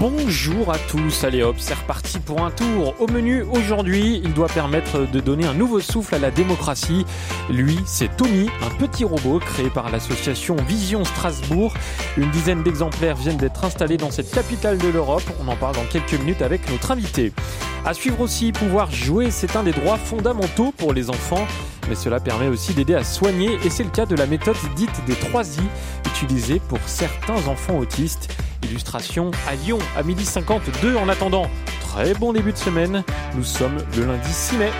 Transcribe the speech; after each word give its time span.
Bonjour 0.00 0.72
à 0.72 0.78
tous, 0.78 1.22
allez 1.22 1.44
hop, 1.44 1.54
c'est 1.58 1.74
reparti 1.74 2.18
pour 2.18 2.44
un 2.44 2.50
tour. 2.50 2.94
Au 2.98 3.06
menu 3.06 3.42
aujourd'hui, 3.42 4.20
il 4.24 4.34
doit 4.34 4.48
permettre 4.48 5.08
de 5.08 5.20
donner 5.20 5.46
un 5.46 5.54
nouveau 5.54 5.78
souffle 5.80 6.16
à 6.16 6.18
la 6.18 6.32
démocratie. 6.32 7.06
Lui, 7.48 7.78
c'est 7.86 8.14
Tommy, 8.16 8.50
un 8.62 8.70
petit 8.70 9.04
robot 9.04 9.38
créé 9.38 9.70
par 9.70 9.92
l'association 9.92 10.56
Vision 10.68 11.04
Strasbourg. 11.04 11.72
Une 12.16 12.30
dizaine 12.30 12.64
d'exemplaires 12.64 13.14
viennent 13.14 13.36
d'être 13.36 13.64
installés 13.64 13.96
dans 13.96 14.10
cette 14.10 14.32
capitale 14.32 14.78
de 14.78 14.88
l'Europe. 14.88 15.22
On 15.40 15.46
en 15.46 15.56
parle 15.56 15.76
dans 15.76 15.84
quelques 15.84 16.14
minutes 16.14 16.42
avec 16.42 16.68
notre 16.70 16.90
invité. 16.90 17.32
À 17.86 17.94
suivre 17.94 18.20
aussi, 18.20 18.50
pouvoir 18.50 18.90
jouer, 18.90 19.30
c'est 19.30 19.54
un 19.54 19.62
des 19.62 19.72
droits 19.72 19.98
fondamentaux 19.98 20.74
pour 20.76 20.92
les 20.92 21.08
enfants 21.08 21.46
mais 21.88 21.94
cela 21.94 22.20
permet 22.20 22.48
aussi 22.48 22.74
d'aider 22.74 22.94
à 22.94 23.04
soigner 23.04 23.58
et 23.64 23.70
c'est 23.70 23.84
le 23.84 23.90
cas 23.90 24.06
de 24.06 24.14
la 24.14 24.26
méthode 24.26 24.56
dite 24.76 25.04
des 25.06 25.14
3 25.14 25.58
I 25.58 25.60
utilisée 26.06 26.60
pour 26.68 26.78
certains 26.86 27.46
enfants 27.48 27.78
autistes. 27.78 28.34
Illustration 28.62 29.30
à 29.48 29.54
Lyon 29.54 29.78
à 29.96 30.02
12h52 30.02 30.96
en 30.96 31.08
attendant. 31.08 31.50
Très 31.80 32.14
bon 32.14 32.32
début 32.32 32.52
de 32.52 32.58
semaine, 32.58 33.04
nous 33.36 33.44
sommes 33.44 33.76
le 33.96 34.06
lundi 34.06 34.32
6 34.32 34.56
mai. 34.56 34.70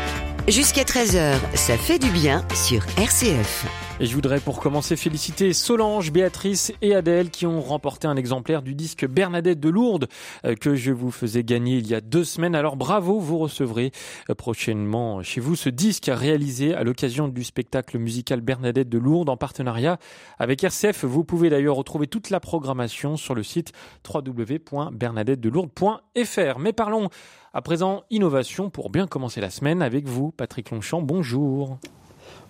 Jusqu'à 0.49 0.83
13h, 0.83 1.37
ça 1.55 1.77
fait 1.79 1.99
du 1.99 2.11
bien 2.11 2.45
sur 2.55 2.85
RCF. 2.99 3.67
Et 4.01 4.07
je 4.07 4.15
voudrais 4.17 4.41
pour 4.41 4.59
commencer 4.59 4.97
féliciter 4.97 5.53
Solange, 5.53 6.11
Béatrice 6.11 6.73
et 6.83 6.97
Adèle 6.97 7.31
qui 7.31 7.47
ont 7.47 7.61
remporté 7.61 8.09
un 8.09 8.17
exemplaire 8.17 8.63
du 8.63 8.75
disque 8.75 9.07
Bernadette 9.07 9.61
de 9.61 9.69
Lourdes 9.69 10.09
euh, 10.45 10.57
que 10.57 10.75
je 10.75 10.91
vous 10.91 11.13
faisais 11.13 11.45
gagner 11.45 11.77
il 11.77 11.87
y 11.87 11.95
a 11.95 12.01
deux 12.01 12.25
semaines. 12.25 12.57
Alors 12.57 12.75
bravo, 12.75 13.21
vous 13.21 13.39
recevrez 13.39 13.93
euh, 14.31 14.35
prochainement 14.35 15.23
chez 15.23 15.41
vous 15.41 15.55
ce 15.55 15.69
disque 15.69 16.11
réalisé 16.13 16.75
à 16.75 16.83
l'occasion 16.83 17.29
du 17.29 17.45
spectacle 17.45 17.99
musical 17.99 18.41
Bernadette 18.41 18.89
de 18.89 18.99
Lourdes 18.99 19.29
en 19.29 19.37
partenariat 19.37 19.99
avec 20.41 20.65
RCF. 20.65 21.05
Vous 21.05 21.23
pouvez 21.23 21.49
d'ailleurs 21.49 21.77
retrouver 21.77 22.09
toute 22.09 22.31
la 22.31 22.41
programmation 22.41 23.17
sur 23.17 23.37
le 23.37 23.45
site 23.45 23.71
www.bernadettedelourdes.fr. 24.13 26.59
Mais 26.59 26.73
parlons 26.73 27.11
à 27.53 27.63
présent 27.63 28.03
innovation 28.11 28.71
pour 28.71 28.91
bien 28.91 29.07
commencer 29.07 29.41
la 29.41 29.51
semaine 29.51 29.83
avec 29.83 30.09
vous, 30.09 30.33
Patrick 30.33 30.73
Longchamp. 30.73 31.01
Bonjour. 31.01 31.79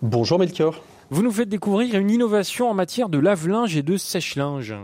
Bonjour 0.05 0.38
Melchior. 0.38 0.83
Vous 1.08 1.22
nous 1.22 1.30
faites 1.30 1.48
découvrir 1.48 1.98
une 1.98 2.10
innovation 2.10 2.69
en 2.69 2.74
matière 2.74 3.08
de 3.08 3.16
lave-linge 3.16 3.74
et 3.74 3.83
de 3.83 3.97
sèche-linge. 3.97 4.74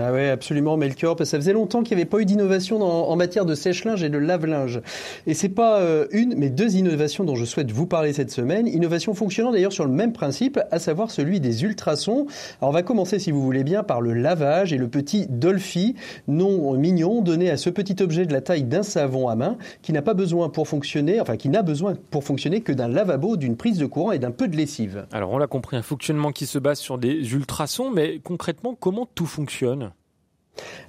Ah 0.00 0.12
ouais, 0.12 0.28
absolument, 0.28 0.76
Melchior, 0.76 1.14
parce 1.14 1.30
que 1.30 1.36
ça 1.36 1.38
faisait 1.38 1.52
longtemps 1.52 1.84
qu'il 1.84 1.96
n'y 1.96 2.02
avait 2.02 2.10
pas 2.10 2.18
eu 2.18 2.24
d'innovation 2.24 2.82
en 2.82 3.14
matière 3.14 3.44
de 3.44 3.54
sèche-linge 3.54 4.02
et 4.02 4.08
de 4.08 4.18
lave-linge. 4.18 4.80
Et 5.28 5.34
c'est 5.34 5.48
pas 5.48 5.78
euh, 5.78 6.08
une, 6.10 6.34
mais 6.36 6.50
deux 6.50 6.74
innovations 6.74 7.22
dont 7.22 7.36
je 7.36 7.44
souhaite 7.44 7.70
vous 7.70 7.86
parler 7.86 8.12
cette 8.12 8.32
semaine. 8.32 8.66
Innovation 8.66 9.14
fonctionnant 9.14 9.52
d'ailleurs 9.52 9.72
sur 9.72 9.84
le 9.84 9.92
même 9.92 10.12
principe, 10.12 10.58
à 10.72 10.80
savoir 10.80 11.12
celui 11.12 11.38
des 11.38 11.62
ultrasons. 11.62 12.26
Alors 12.60 12.70
on 12.70 12.72
va 12.72 12.82
commencer, 12.82 13.20
si 13.20 13.30
vous 13.30 13.40
voulez 13.40 13.62
bien, 13.62 13.84
par 13.84 14.00
le 14.00 14.14
lavage 14.14 14.72
et 14.72 14.78
le 14.78 14.88
petit 14.88 15.26
Dolphy, 15.28 15.94
nom 16.26 16.74
mignon 16.74 17.20
donné 17.20 17.48
à 17.50 17.56
ce 17.56 17.70
petit 17.70 18.02
objet 18.02 18.26
de 18.26 18.32
la 18.32 18.40
taille 18.40 18.64
d'un 18.64 18.82
savon 18.82 19.28
à 19.28 19.36
main, 19.36 19.56
qui 19.82 19.92
n'a 19.92 20.02
pas 20.02 20.14
besoin 20.14 20.48
pour 20.48 20.66
fonctionner, 20.66 21.20
enfin 21.20 21.36
qui 21.36 21.48
n'a 21.48 21.62
besoin 21.62 21.94
pour 22.10 22.24
fonctionner 22.24 22.62
que 22.62 22.72
d'un 22.72 22.88
lavabo, 22.88 23.36
d'une 23.36 23.56
prise 23.56 23.78
de 23.78 23.86
courant 23.86 24.10
et 24.10 24.18
d'un 24.18 24.32
peu 24.32 24.48
de 24.48 24.56
lessive. 24.56 25.06
Alors 25.12 25.30
on 25.30 25.38
l'a 25.38 25.46
compris, 25.46 25.76
un 25.76 25.82
fonctionnement 25.82 26.32
qui 26.32 26.46
se 26.46 26.58
base 26.58 26.80
sur 26.80 26.98
des 26.98 27.32
ultrasons, 27.32 27.90
mais 27.92 28.18
concrètement, 28.24 28.76
comment 28.78 29.06
tout 29.14 29.26
fonctionne? 29.26 29.83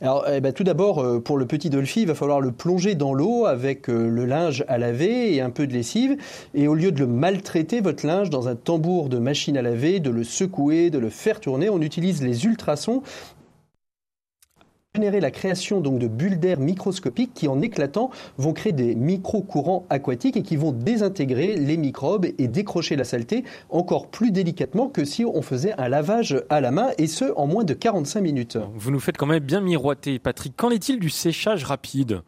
Alors, 0.01 0.25
eh 0.31 0.41
ben, 0.41 0.53
tout 0.53 0.63
d'abord, 0.63 0.99
euh, 0.99 1.19
pour 1.19 1.37
le 1.37 1.45
petit 1.45 1.69
Dolphy, 1.69 2.01
il 2.01 2.07
va 2.07 2.15
falloir 2.15 2.41
le 2.41 2.51
plonger 2.51 2.95
dans 2.95 3.13
l'eau 3.13 3.45
avec 3.45 3.89
euh, 3.89 4.09
le 4.09 4.25
linge 4.25 4.63
à 4.67 4.77
laver 4.77 5.33
et 5.33 5.41
un 5.41 5.49
peu 5.49 5.67
de 5.67 5.73
lessive. 5.73 6.17
Et 6.53 6.67
au 6.67 6.75
lieu 6.75 6.91
de 6.91 6.99
le 6.99 7.07
maltraiter, 7.07 7.81
votre 7.81 8.05
linge, 8.05 8.29
dans 8.29 8.47
un 8.47 8.55
tambour 8.55 9.09
de 9.09 9.17
machine 9.17 9.57
à 9.57 9.61
laver, 9.61 9.99
de 9.99 10.09
le 10.09 10.23
secouer, 10.23 10.89
de 10.89 10.99
le 10.99 11.09
faire 11.09 11.39
tourner, 11.39 11.69
on 11.69 11.81
utilise 11.81 12.21
les 12.21 12.45
ultrasons 12.45 13.01
générer 14.95 15.19
la 15.19 15.31
création 15.31 15.81
donc 15.81 15.99
de 15.99 16.07
bulles 16.07 16.39
d'air 16.39 16.59
microscopiques 16.59 17.33
qui, 17.33 17.47
en 17.47 17.61
éclatant, 17.61 18.09
vont 18.37 18.53
créer 18.53 18.73
des 18.73 18.95
micro-courants 18.95 19.85
aquatiques 19.89 20.37
et 20.37 20.41
qui 20.41 20.55
vont 20.55 20.71
désintégrer 20.71 21.55
les 21.55 21.77
microbes 21.77 22.25
et 22.25 22.47
décrocher 22.47 22.95
la 22.95 23.03
saleté 23.03 23.43
encore 23.69 24.07
plus 24.07 24.31
délicatement 24.31 24.87
que 24.87 25.05
si 25.05 25.25
on 25.25 25.41
faisait 25.41 25.73
un 25.77 25.89
lavage 25.89 26.41
à 26.49 26.61
la 26.61 26.71
main 26.71 26.89
et 26.97 27.07
ce 27.07 27.25
en 27.35 27.47
moins 27.47 27.63
de 27.63 27.73
45 27.73 28.21
minutes. 28.21 28.57
Vous 28.75 28.91
nous 28.91 28.99
faites 28.99 29.17
quand 29.17 29.25
même 29.25 29.43
bien 29.43 29.61
miroiter, 29.61 30.17
Patrick. 30.19 30.55
Qu'en 30.55 30.71
est-il 30.71 30.99
du 30.99 31.09
séchage 31.09 31.63
rapide? 31.63 32.21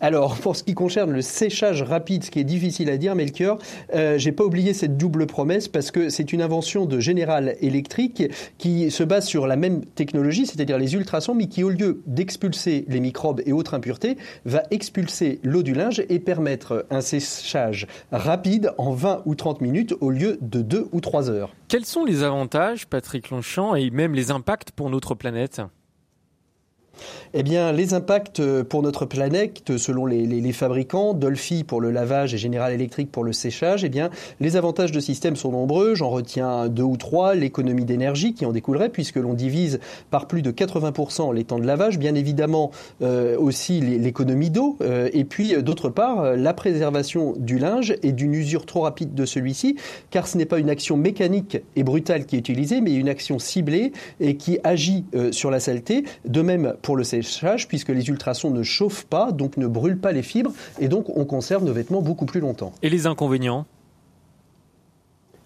Alors, 0.00 0.36
pour 0.36 0.54
ce 0.54 0.62
qui 0.62 0.74
concerne 0.74 1.10
le 1.10 1.22
séchage 1.22 1.82
rapide, 1.82 2.24
ce 2.24 2.30
qui 2.30 2.38
est 2.38 2.44
difficile 2.44 2.88
à 2.90 2.96
dire, 2.96 3.14
Melchior, 3.14 3.58
euh, 3.94 4.16
j'ai 4.16 4.32
pas 4.32 4.44
oublié 4.44 4.72
cette 4.72 4.96
double 4.96 5.26
promesse 5.26 5.66
parce 5.66 5.90
que 5.90 6.08
c'est 6.08 6.32
une 6.32 6.40
invention 6.40 6.86
de 6.86 7.00
General 7.00 7.56
Electric 7.60 8.30
qui 8.58 8.90
se 8.90 9.02
base 9.02 9.26
sur 9.26 9.46
la 9.46 9.56
même 9.56 9.84
technologie, 9.84 10.46
c'est-à-dire 10.46 10.78
les 10.78 10.94
ultrasons, 10.94 11.34
mais 11.34 11.46
qui, 11.46 11.64
au 11.64 11.70
lieu 11.70 12.00
d'expulser 12.06 12.84
les 12.88 13.00
microbes 13.00 13.42
et 13.44 13.52
autres 13.52 13.74
impuretés, 13.74 14.16
va 14.44 14.62
expulser 14.70 15.40
l'eau 15.42 15.62
du 15.62 15.74
linge 15.74 16.02
et 16.08 16.20
permettre 16.20 16.86
un 16.90 17.00
séchage 17.00 17.86
rapide 18.12 18.72
en 18.78 18.92
20 18.92 19.22
ou 19.26 19.34
30 19.34 19.60
minutes 19.60 19.94
au 20.00 20.10
lieu 20.10 20.38
de 20.40 20.62
2 20.62 20.88
ou 20.92 21.00
3 21.00 21.30
heures. 21.30 21.54
Quels 21.66 21.84
sont 21.84 22.04
les 22.04 22.22
avantages, 22.22 22.86
Patrick 22.86 23.30
Longchamp, 23.30 23.74
et 23.74 23.90
même 23.90 24.14
les 24.14 24.30
impacts 24.30 24.70
pour 24.70 24.90
notre 24.90 25.14
planète? 25.14 25.60
Eh 27.34 27.42
bien, 27.42 27.72
les 27.72 27.94
impacts 27.94 28.40
euh, 28.40 28.64
pour 28.64 28.82
notre 28.82 29.04
planète, 29.04 29.76
selon 29.76 30.06
les, 30.06 30.52
fabricants, 30.52 31.14
Dolphy 31.14 31.64
pour 31.64 31.80
le 31.80 31.90
lavage 31.90 32.34
et 32.34 32.38
General 32.38 32.72
Electric 32.72 33.10
pour 33.10 33.24
le 33.24 33.32
séchage, 33.32 33.84
eh 33.84 33.88
bien, 33.88 34.10
les 34.40 34.56
avantages 34.56 34.92
de 34.92 35.00
système 35.00 35.36
sont 35.36 35.52
nombreux. 35.52 35.94
J'en 35.94 36.08
retiens 36.08 36.68
deux 36.68 36.82
ou 36.82 36.96
trois. 36.96 37.34
L'économie 37.34 37.84
d'énergie 37.84 38.34
qui 38.34 38.46
en 38.46 38.52
découlerait, 38.52 38.88
puisque 38.88 39.16
l'on 39.16 39.34
divise 39.34 39.80
par 40.10 40.26
plus 40.26 40.42
de 40.42 40.50
80% 40.50 41.34
les 41.34 41.44
temps 41.44 41.58
de 41.58 41.66
lavage. 41.66 41.98
Bien 41.98 42.14
évidemment, 42.14 42.70
euh, 43.02 43.36
aussi 43.38 43.80
l'économie 43.80 44.50
d'eau. 44.50 44.76
Euh, 44.80 45.10
et 45.12 45.24
puis, 45.24 45.62
d'autre 45.62 45.90
part, 45.90 46.36
la 46.36 46.54
préservation 46.54 47.34
du 47.36 47.58
linge 47.58 47.94
et 48.02 48.12
d'une 48.12 48.34
usure 48.34 48.64
trop 48.64 48.80
rapide 48.80 49.14
de 49.14 49.24
celui-ci, 49.24 49.76
car 50.10 50.26
ce 50.26 50.38
n'est 50.38 50.46
pas 50.46 50.58
une 50.58 50.70
action 50.70 50.96
mécanique 50.96 51.58
et 51.76 51.84
brutale 51.84 52.26
qui 52.26 52.36
est 52.36 52.40
utilisée, 52.40 52.80
mais 52.80 52.94
une 52.94 53.08
action 53.08 53.38
ciblée 53.38 53.92
et 54.20 54.36
qui 54.36 54.58
agit 54.64 55.04
sur 55.30 55.50
la 55.50 55.60
saleté. 55.60 56.04
De 56.24 56.42
même, 56.42 56.74
le 56.96 57.04
séchage, 57.04 57.68
puisque 57.68 57.88
les 57.88 58.08
ultrasons 58.08 58.50
ne 58.50 58.62
chauffent 58.62 59.06
pas, 59.06 59.32
donc 59.32 59.56
ne 59.56 59.66
brûlent 59.66 59.98
pas 59.98 60.12
les 60.12 60.22
fibres, 60.22 60.52
et 60.78 60.88
donc 60.88 61.08
on 61.16 61.24
conserve 61.24 61.64
nos 61.64 61.72
vêtements 61.72 62.02
beaucoup 62.02 62.26
plus 62.26 62.40
longtemps. 62.40 62.72
Et 62.82 62.90
les 62.90 63.06
inconvénients? 63.06 63.66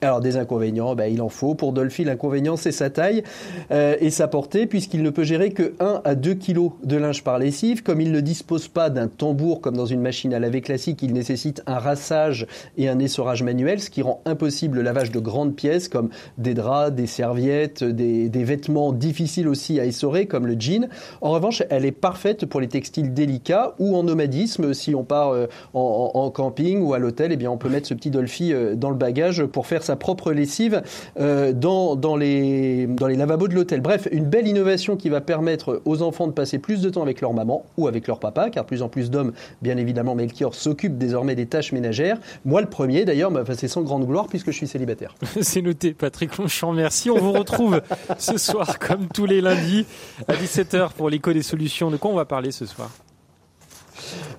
Alors 0.02 0.20
des 0.20 0.36
inconvénients, 0.36 0.94
ben, 0.94 1.06
il 1.06 1.22
en 1.22 1.28
faut. 1.28 1.54
Pour 1.54 1.72
Dolphy, 1.72 2.04
l'inconvénient 2.04 2.56
c'est 2.56 2.72
sa 2.72 2.90
taille 2.90 3.22
euh, 3.70 3.96
et 4.00 4.10
sa 4.10 4.26
portée 4.26 4.66
puisqu'il 4.66 5.02
ne 5.02 5.10
peut 5.10 5.22
gérer 5.22 5.50
que 5.50 5.74
1 5.78 6.02
à 6.04 6.14
2 6.14 6.34
kg 6.34 6.70
de 6.82 6.96
linge 6.96 7.22
par 7.22 7.38
lessive. 7.38 7.82
Comme 7.82 8.00
il 8.00 8.10
ne 8.10 8.20
dispose 8.20 8.68
pas 8.68 8.90
d'un 8.90 9.06
tambour 9.06 9.60
comme 9.60 9.76
dans 9.76 9.86
une 9.86 10.00
machine 10.00 10.34
à 10.34 10.40
laver 10.40 10.60
classique, 10.60 11.02
il 11.02 11.12
nécessite 11.12 11.62
un 11.66 11.78
rassage 11.78 12.46
et 12.76 12.88
un 12.88 12.98
essorage 12.98 13.42
manuel, 13.42 13.80
ce 13.80 13.90
qui 13.90 14.02
rend 14.02 14.20
impossible 14.24 14.78
le 14.78 14.82
lavage 14.82 15.12
de 15.12 15.20
grandes 15.20 15.54
pièces 15.54 15.88
comme 15.88 16.10
des 16.36 16.54
draps, 16.54 16.92
des 16.92 17.06
serviettes, 17.06 17.84
des, 17.84 18.28
vêtements 18.42 18.92
difficiles 18.92 19.46
aussi 19.46 19.78
à 19.78 19.86
essorer 19.86 20.26
comme 20.26 20.48
le 20.48 20.56
jean. 20.58 20.88
En 21.20 21.30
revanche, 21.30 21.62
elle 21.70 21.84
est 21.84 21.92
parfaite 21.92 22.46
pour 22.46 22.60
les 22.60 22.66
textiles 22.66 23.14
délicats 23.14 23.74
ou 23.78 23.96
en 23.96 24.02
nomadisme. 24.02 24.74
Si 24.74 24.96
on 24.96 25.04
part 25.04 25.30
euh, 25.30 25.46
en, 25.74 26.30
camping 26.30 26.80
ou 26.80 26.92
à 26.92 26.98
l'hôtel, 26.98 27.30
eh 27.30 27.36
bien 27.36 27.50
on 27.50 27.56
peut 27.56 27.68
mettre 27.68 27.86
ce 27.86 27.94
petit 27.94 28.10
Dolphy 28.10 28.52
euh, 28.52 28.74
dans 28.74 28.90
le 28.90 28.96
bagage 28.96 29.44
pour 29.44 29.68
faire 29.68 29.84
sa 29.84 29.91
propre 29.96 30.32
lessive 30.32 30.82
euh, 31.18 31.52
dans, 31.52 31.96
dans, 31.96 32.16
les, 32.16 32.86
dans 32.86 33.06
les 33.06 33.16
lavabos 33.16 33.48
de 33.48 33.54
l'hôtel. 33.54 33.80
Bref, 33.80 34.08
une 34.12 34.24
belle 34.24 34.46
innovation 34.46 34.96
qui 34.96 35.08
va 35.08 35.20
permettre 35.20 35.82
aux 35.84 36.02
enfants 36.02 36.26
de 36.26 36.32
passer 36.32 36.58
plus 36.58 36.80
de 36.80 36.90
temps 36.90 37.02
avec 37.02 37.20
leur 37.20 37.32
maman 37.32 37.64
ou 37.76 37.88
avec 37.88 38.06
leur 38.06 38.18
papa, 38.18 38.50
car 38.50 38.64
plus 38.64 38.82
en 38.82 38.88
plus 38.88 39.10
d'hommes, 39.10 39.32
bien 39.60 39.76
évidemment, 39.76 40.14
Melchior 40.14 40.54
s'occupe 40.54 40.98
désormais 40.98 41.34
des 41.34 41.46
tâches 41.46 41.72
ménagères. 41.72 42.18
Moi, 42.44 42.60
le 42.60 42.68
premier, 42.68 43.04
d'ailleurs, 43.04 43.32
c'est 43.54 43.68
sans 43.68 43.82
grande 43.82 44.06
gloire 44.06 44.26
puisque 44.28 44.50
je 44.50 44.56
suis 44.56 44.68
célibataire. 44.68 45.14
c'est 45.40 45.62
noté, 45.62 45.92
Patrick 45.92 46.36
Longchamp, 46.36 46.72
merci. 46.72 47.10
On 47.10 47.18
vous 47.18 47.32
retrouve 47.32 47.80
ce 48.18 48.38
soir, 48.38 48.78
comme 48.78 49.08
tous 49.08 49.26
les 49.26 49.40
lundis, 49.40 49.86
à 50.28 50.34
17h 50.34 50.92
pour 50.92 51.10
l'écho 51.10 51.32
des 51.32 51.42
solutions. 51.42 51.90
De 51.90 51.96
quoi 51.96 52.10
on 52.10 52.16
va 52.16 52.24
parler 52.24 52.52
ce 52.52 52.66
soir? 52.66 52.90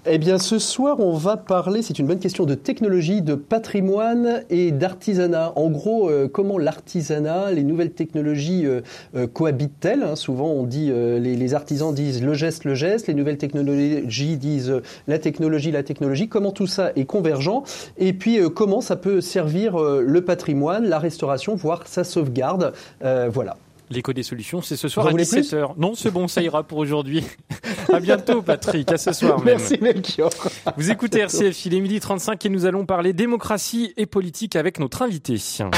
Eh 0.05 0.17
bien, 0.17 0.37
ce 0.37 0.59
soir, 0.59 0.99
on 0.99 1.15
va 1.15 1.37
parler, 1.37 1.81
c'est 1.81 1.97
une 1.97 2.07
bonne 2.07 2.19
question, 2.19 2.45
de 2.45 2.55
technologie, 2.55 3.21
de 3.21 3.35
patrimoine 3.35 4.43
et 4.49 4.71
d'artisanat. 4.71 5.53
En 5.55 5.69
gros, 5.69 6.09
euh, 6.09 6.27
comment 6.27 6.57
l'artisanat, 6.57 7.51
les 7.51 7.63
nouvelles 7.63 7.93
technologies 7.93 8.65
euh, 8.65 8.81
euh, 9.15 9.27
cohabitent-elles 9.27 10.03
hein? 10.03 10.17
Souvent, 10.17 10.49
on 10.49 10.63
dit, 10.63 10.91
les, 10.91 11.37
les, 11.37 11.53
artisans 11.53 11.93
disent 11.93 12.21
le 12.21 12.33
geste, 12.33 12.65
le 12.65 12.75
geste, 12.75 13.07
les 13.07 13.13
nouvelles 13.13 13.37
technologies 13.37 14.37
disent 14.37 14.81
la 15.07 15.19
technologie, 15.19 15.71
la 15.71 15.83
technologie. 15.83 16.27
Comment 16.27 16.51
tout 16.51 16.67
ça 16.67 16.91
est 16.95 17.05
convergent? 17.05 17.63
Et 17.97 18.11
puis, 18.11 18.39
comment 18.53 18.81
ça 18.81 18.95
peut 18.95 19.21
servir 19.21 19.77
le 19.77 20.21
patrimoine, 20.25 20.85
la 20.85 20.99
restauration, 20.99 21.55
voire 21.55 21.87
sa 21.87 22.03
sauvegarde? 22.03 22.73
Voilà. 23.01 23.55
L'écho 23.89 24.13
des 24.13 24.23
solutions, 24.23 24.61
c'est 24.61 24.75
ce 24.75 24.87
soir 24.87 25.07
à 25.07 25.11
17h. 25.11 25.73
Non, 25.77 25.93
c'est 25.95 26.11
bon, 26.11 26.27
ça 26.27 26.41
ira 26.41 26.63
pour 26.63 26.77
aujourd'hui. 26.77 27.23
à 27.93 27.99
bientôt, 27.99 28.41
Patrick. 28.41 28.91
À 28.91 28.97
ce 28.97 29.13
soir 29.13 29.37
même. 29.37 29.57
Merci, 29.57 29.77
Melchior. 29.81 30.31
Vous 30.77 30.91
écoutez 30.91 31.19
RCF, 31.19 31.65
il 31.65 31.75
est 31.75 31.81
midi 31.81 31.99
35 31.99 32.45
et 32.45 32.49
nous 32.49 32.65
allons 32.65 32.85
parler 32.85 33.13
démocratie 33.13 33.93
et 33.97 34.05
politique 34.05 34.55
avec 34.55 34.79
notre 34.79 35.01
invité. 35.01 35.37
Ça 35.37 35.69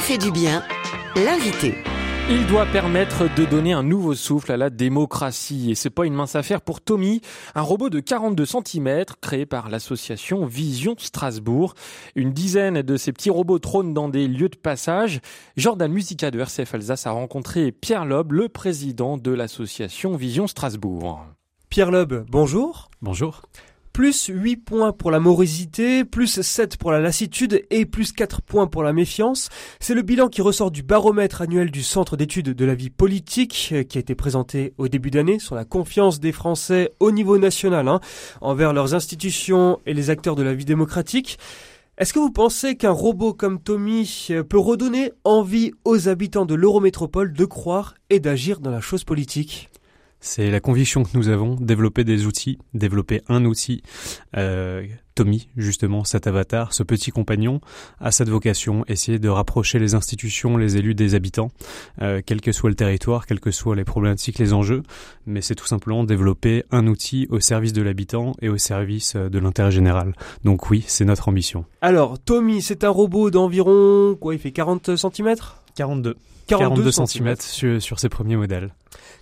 fait 0.00 0.18
du 0.18 0.30
bien, 0.30 0.62
l'invité. 1.16 1.74
Il 2.30 2.46
doit 2.46 2.66
permettre 2.66 3.24
de 3.34 3.44
donner 3.44 3.72
un 3.72 3.82
nouveau 3.82 4.14
souffle 4.14 4.52
à 4.52 4.56
la 4.56 4.70
démocratie. 4.70 5.72
Et 5.72 5.74
c'est 5.74 5.90
pas 5.90 6.06
une 6.06 6.14
mince 6.14 6.36
affaire 6.36 6.60
pour 6.60 6.80
Tommy, 6.80 7.20
un 7.54 7.62
robot 7.62 7.90
de 7.90 7.98
42 8.00 8.46
cm 8.46 9.04
créé 9.20 9.44
par 9.44 9.68
l'association 9.68 10.46
Vision 10.46 10.94
Strasbourg. 10.98 11.74
Une 12.14 12.32
dizaine 12.32 12.82
de 12.82 12.96
ces 12.96 13.12
petits 13.12 13.30
robots 13.30 13.58
trônent 13.58 13.92
dans 13.92 14.08
des 14.08 14.28
lieux 14.28 14.48
de 14.48 14.56
passage. 14.56 15.20
Jordan 15.56 15.92
Musica 15.92 16.30
de 16.30 16.38
RCF 16.38 16.74
Alsace 16.74 17.06
a 17.06 17.10
rencontré 17.10 17.72
Pierre 17.72 18.04
Loeb, 18.04 18.32
le 18.32 18.48
président 18.48 19.18
de 19.18 19.32
l'association 19.32 20.16
Vision 20.16 20.46
Strasbourg. 20.46 21.26
Pierre 21.70 21.90
Loeb, 21.90 22.24
bonjour. 22.30 22.88
Bonjour 23.02 23.42
plus 23.92 24.26
8 24.32 24.56
points 24.56 24.92
pour 24.92 25.10
la 25.10 25.20
morosité, 25.20 26.04
plus 26.04 26.40
7 26.40 26.76
pour 26.76 26.92
la 26.92 27.00
lassitude 27.00 27.64
et 27.70 27.84
plus 27.84 28.12
4 28.12 28.42
points 28.42 28.66
pour 28.66 28.82
la 28.82 28.92
méfiance. 28.92 29.48
C'est 29.80 29.94
le 29.94 30.02
bilan 30.02 30.28
qui 30.28 30.42
ressort 30.42 30.70
du 30.70 30.82
baromètre 30.82 31.42
annuel 31.42 31.70
du 31.70 31.82
Centre 31.82 32.16
d'études 32.16 32.50
de 32.50 32.64
la 32.64 32.74
vie 32.74 32.90
politique 32.90 33.70
euh, 33.72 33.82
qui 33.82 33.98
a 33.98 34.00
été 34.00 34.14
présenté 34.14 34.72
au 34.78 34.88
début 34.88 35.10
d'année 35.10 35.38
sur 35.38 35.54
la 35.54 35.64
confiance 35.64 36.20
des 36.20 36.32
Français 36.32 36.90
au 37.00 37.10
niveau 37.10 37.38
national 37.38 37.88
hein, 37.88 38.00
envers 38.40 38.72
leurs 38.72 38.94
institutions 38.94 39.78
et 39.86 39.94
les 39.94 40.10
acteurs 40.10 40.36
de 40.36 40.42
la 40.42 40.54
vie 40.54 40.64
démocratique. 40.64 41.38
Est-ce 41.98 42.14
que 42.14 42.18
vous 42.18 42.32
pensez 42.32 42.76
qu'un 42.76 42.90
robot 42.90 43.34
comme 43.34 43.60
Tommy 43.60 44.28
euh, 44.30 44.42
peut 44.42 44.58
redonner 44.58 45.12
envie 45.24 45.72
aux 45.84 46.08
habitants 46.08 46.46
de 46.46 46.54
l'Eurométropole 46.54 47.32
de 47.32 47.44
croire 47.44 47.94
et 48.08 48.20
d'agir 48.20 48.60
dans 48.60 48.70
la 48.70 48.80
chose 48.80 49.04
politique? 49.04 49.68
C'est 50.22 50.50
la 50.50 50.60
conviction 50.60 51.02
que 51.02 51.10
nous 51.14 51.28
avons, 51.28 51.56
développer 51.56 52.04
des 52.04 52.26
outils, 52.26 52.56
développer 52.74 53.22
un 53.28 53.44
outil. 53.44 53.82
Euh, 54.36 54.86
Tommy, 55.16 55.48
justement, 55.56 56.04
cet 56.04 56.28
avatar, 56.28 56.72
ce 56.72 56.84
petit 56.84 57.10
compagnon, 57.10 57.60
a 58.00 58.12
cette 58.12 58.28
vocation, 58.28 58.84
essayer 58.86 59.18
de 59.18 59.28
rapprocher 59.28 59.80
les 59.80 59.94
institutions, 59.94 60.56
les 60.56 60.76
élus 60.76 60.94
des 60.94 61.16
habitants, 61.16 61.50
euh, 62.00 62.22
quel 62.24 62.40
que 62.40 62.52
soit 62.52 62.70
le 62.70 62.76
territoire, 62.76 63.26
quels 63.26 63.40
que 63.40 63.50
soient 63.50 63.76
les 63.76 63.84
problématiques, 63.84 64.38
les 64.38 64.52
enjeux, 64.52 64.84
mais 65.26 65.42
c'est 65.42 65.56
tout 65.56 65.66
simplement 65.66 66.04
développer 66.04 66.64
un 66.70 66.86
outil 66.86 67.26
au 67.28 67.40
service 67.40 67.72
de 67.72 67.82
l'habitant 67.82 68.32
et 68.40 68.48
au 68.48 68.58
service 68.58 69.16
euh, 69.16 69.28
de 69.28 69.40
l'intérêt 69.40 69.72
général. 69.72 70.14
Donc 70.44 70.70
oui, 70.70 70.84
c'est 70.86 71.04
notre 71.04 71.28
ambition. 71.28 71.64
Alors, 71.80 72.18
Tommy, 72.20 72.62
c'est 72.62 72.84
un 72.84 72.90
robot 72.90 73.30
d'environ, 73.30 74.16
quoi, 74.18 74.34
il 74.34 74.40
fait 74.40 74.52
40 74.52 74.96
cm 74.96 75.34
42. 75.74 76.16
42, 76.46 76.90
cm 76.90 77.36
sur, 77.40 77.82
sur 77.82 78.00
ses 78.00 78.08
premiers 78.08 78.36
modèles. 78.36 78.74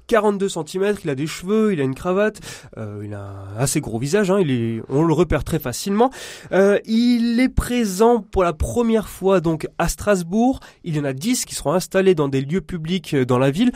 42 0.07 0.49
cm, 0.49 0.97
il 1.05 1.11
a 1.11 1.15
des 1.15 1.27
cheveux, 1.29 1.73
il 1.73 1.81
a 1.81 1.85
une 1.85 1.95
cravate, 1.95 2.41
euh, 2.77 3.03
il 3.05 3.15
a 3.15 3.47
un 3.57 3.57
assez 3.57 3.81
gros 3.81 3.99
visage, 3.99 4.31
hein, 4.31 4.41
il 4.41 4.51
est, 4.51 4.83
on 4.89 5.05
le 5.05 5.13
repère 5.13 5.45
très 5.45 5.61
facilement. 5.61 6.11
Euh, 6.51 6.81
il 6.85 7.39
est 7.39 7.49
présent 7.49 8.21
pour 8.21 8.43
la 8.43 8.53
première 8.53 9.09
fois 9.09 9.41
donc 9.41 9.69
à 9.79 9.89
Strasbourg. 9.89 10.59
Il 10.83 10.97
y 10.97 11.01
en 11.01 11.05
a 11.05 11.13
10 11.13 11.45
qui 11.45 11.55
seront 11.55 11.73
installés 11.73 12.17
dans 12.17 12.29
des 12.29 12.41
lieux 12.41 12.61
publics 12.61 13.15
euh, 13.15 13.25
dans 13.25 13.39
la 13.39 13.53
ville. 13.53 13.71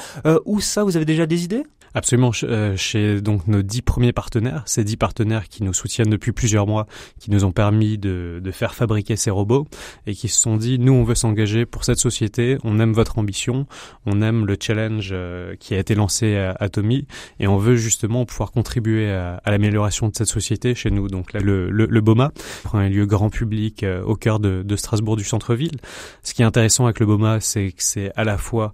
où 0.44 0.60
ça, 0.60 0.82
vous 0.82 0.96
avez 0.96 1.04
déjà 1.04 1.26
des 1.26 1.44
idées? 1.44 1.64
Absolument, 1.96 2.32
euh, 2.42 2.76
chez 2.76 3.20
donc 3.20 3.46
nos 3.46 3.62
dix 3.62 3.80
premiers 3.80 4.12
partenaires, 4.12 4.64
ces 4.66 4.82
dix 4.82 4.96
partenaires 4.96 5.48
qui 5.48 5.62
nous 5.62 5.72
soutiennent 5.72 6.10
depuis 6.10 6.32
plusieurs 6.32 6.66
mois, 6.66 6.88
qui 7.20 7.30
nous 7.30 7.44
ont 7.44 7.52
permis 7.52 7.98
de, 7.98 8.40
de 8.42 8.50
faire 8.50 8.74
fabriquer 8.74 9.14
ces 9.14 9.30
robots 9.30 9.68
et 10.08 10.14
qui 10.14 10.26
se 10.26 10.40
sont 10.40 10.56
dit 10.56 10.80
nous 10.80 10.92
on 10.92 11.04
veut 11.04 11.14
s'engager 11.14 11.66
pour 11.66 11.84
cette 11.84 11.98
société, 11.98 12.58
on 12.64 12.80
aime 12.80 12.92
votre 12.92 13.20
ambition, 13.20 13.66
on 14.06 14.22
aime 14.22 14.44
le 14.44 14.56
challenge 14.60 15.10
euh, 15.12 15.54
qui 15.60 15.74
a 15.74 15.78
été 15.78 15.94
lancé 15.94 16.36
à, 16.36 16.56
à, 16.58 16.68
Tommy 16.68 17.06
et 17.38 17.46
on 17.46 17.58
veut 17.58 17.76
justement 17.76 18.26
pouvoir 18.26 18.50
contribuer 18.50 19.12
à, 19.12 19.40
à 19.44 19.50
l'amélioration 19.52 20.08
de 20.08 20.16
cette 20.16 20.26
société 20.26 20.74
chez 20.74 20.90
nous. 20.90 21.06
Donc 21.06 21.32
là, 21.32 21.38
le, 21.38 21.70
le, 21.70 21.86
le 21.86 22.00
BOMA 22.00 22.32
prend 22.64 22.78
un 22.78 22.88
lieu 22.88 23.06
grand 23.06 23.30
public 23.30 23.84
euh, 23.84 24.02
au 24.02 24.16
cœur 24.16 24.40
de, 24.40 24.64
de 24.64 24.76
Strasbourg 24.76 25.16
du 25.16 25.24
centre-ville. 25.24 25.76
Ce 26.24 26.34
qui 26.34 26.42
est 26.42 26.44
intéressant 26.44 26.86
avec 26.86 26.98
le 26.98 27.06
BOMA, 27.06 27.38
c'est 27.38 27.70
que 27.70 27.84
c'est 27.84 28.10
à 28.16 28.24
la 28.24 28.36
fois 28.36 28.72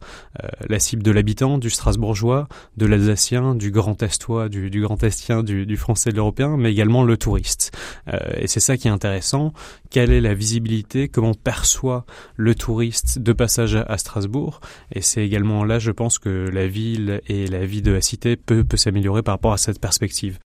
la 0.68 0.78
cible 0.78 1.02
de 1.02 1.10
l'habitant, 1.10 1.58
du 1.58 1.68
Strasbourgeois, 1.68 2.48
de 2.78 2.86
la 2.86 3.09
du 3.54 3.70
grand 3.70 4.02
estois, 4.02 4.48
du, 4.48 4.80
grand 4.80 5.02
estien, 5.02 5.42
du, 5.42 5.66
du, 5.66 5.76
français, 5.76 6.10
de 6.10 6.16
l'européen, 6.16 6.56
mais 6.56 6.70
également 6.70 7.04
le 7.04 7.16
touriste. 7.16 7.72
Euh, 8.08 8.18
et 8.36 8.46
c'est 8.46 8.60
ça 8.60 8.76
qui 8.76 8.88
est 8.88 8.90
intéressant. 8.90 9.52
Quelle 9.90 10.12
est 10.12 10.20
la 10.20 10.34
visibilité? 10.34 11.08
Comment 11.08 11.34
perçoit 11.34 12.04
le 12.36 12.54
touriste 12.54 13.18
de 13.18 13.32
passage 13.32 13.76
à 13.76 13.98
Strasbourg? 13.98 14.60
Et 14.92 15.00
c'est 15.00 15.24
également 15.24 15.64
là, 15.64 15.78
je 15.78 15.90
pense, 15.90 16.18
que 16.18 16.48
la 16.52 16.66
ville 16.66 17.20
et 17.26 17.46
la 17.46 17.64
vie 17.64 17.82
de 17.82 17.92
la 17.92 18.00
cité 18.00 18.36
peut, 18.36 18.64
peut 18.64 18.76
s'améliorer 18.76 19.22
par 19.22 19.34
rapport 19.34 19.52
à 19.52 19.58
cette 19.58 19.80
perspective. 19.80 20.38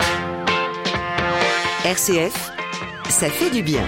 RCF, 1.86 2.52
ça 3.10 3.30
fait 3.30 3.52
du 3.52 3.62
bien. 3.62 3.86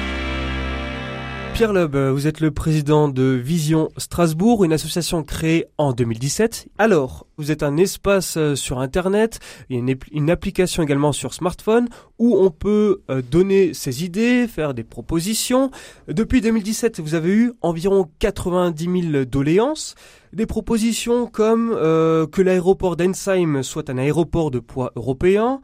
Pierre 1.58 1.74
Loeb, 1.74 1.96
vous 1.96 2.28
êtes 2.28 2.40
le 2.40 2.52
président 2.52 3.10
de 3.10 3.24
Vision 3.24 3.90
Strasbourg, 3.98 4.64
une 4.64 4.74
association 4.74 5.24
créée 5.24 5.66
en 5.80 5.92
2017. 5.92 6.68
Alors, 6.78 7.26
vous 7.38 7.50
êtes 7.50 7.64
un 7.64 7.78
espace 7.78 8.38
euh, 8.38 8.54
sur 8.54 8.78
Internet, 8.78 9.40
une, 9.72 10.30
application 10.30 10.84
également 10.84 11.14
sur 11.14 11.34
smartphone 11.34 11.90
où 12.20 12.36
on 12.38 12.50
peut 12.50 13.02
euh, 13.10 13.22
donner 13.22 13.74
ses 13.74 14.04
idées, 14.04 14.48
faire 14.48 14.74
des 14.74 14.84
propositions. 14.84 15.72
Depuis 16.08 16.42
2017, 16.42 17.00
vous 17.00 17.16
avez 17.16 17.32
eu 17.32 17.54
environ 17.62 18.10
90 18.20 19.12
000 19.12 19.26
doléances. 19.26 19.96
Des 20.34 20.46
propositions 20.46 21.28
comme 21.28 21.72
euh, 21.76 22.28
que 22.28 22.42
l'aéroport 22.42 22.96
d'Ensheim 22.98 23.64
soit 23.64 23.90
un 23.90 23.98
aéroport 23.98 24.52
de 24.52 24.60
poids 24.60 24.92
européen, 24.96 25.62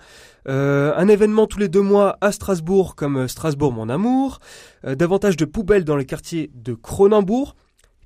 euh, 0.48 0.94
un 0.96 1.08
événement 1.08 1.48
tous 1.48 1.60
les 1.60 1.70
deux 1.70 1.82
mois 1.82 2.18
à 2.22 2.32
Strasbourg 2.32 2.96
comme 2.96 3.28
Strasbourg 3.28 3.74
mon 3.74 3.90
amour, 3.90 4.40
davantage 4.84 5.38
de 5.38 5.46
poubelles 5.46 5.86
dans 5.86 5.96
le 5.96 6.04
quartier 6.04 6.52
de 6.56 6.74
Cronenbourg. 6.74 7.56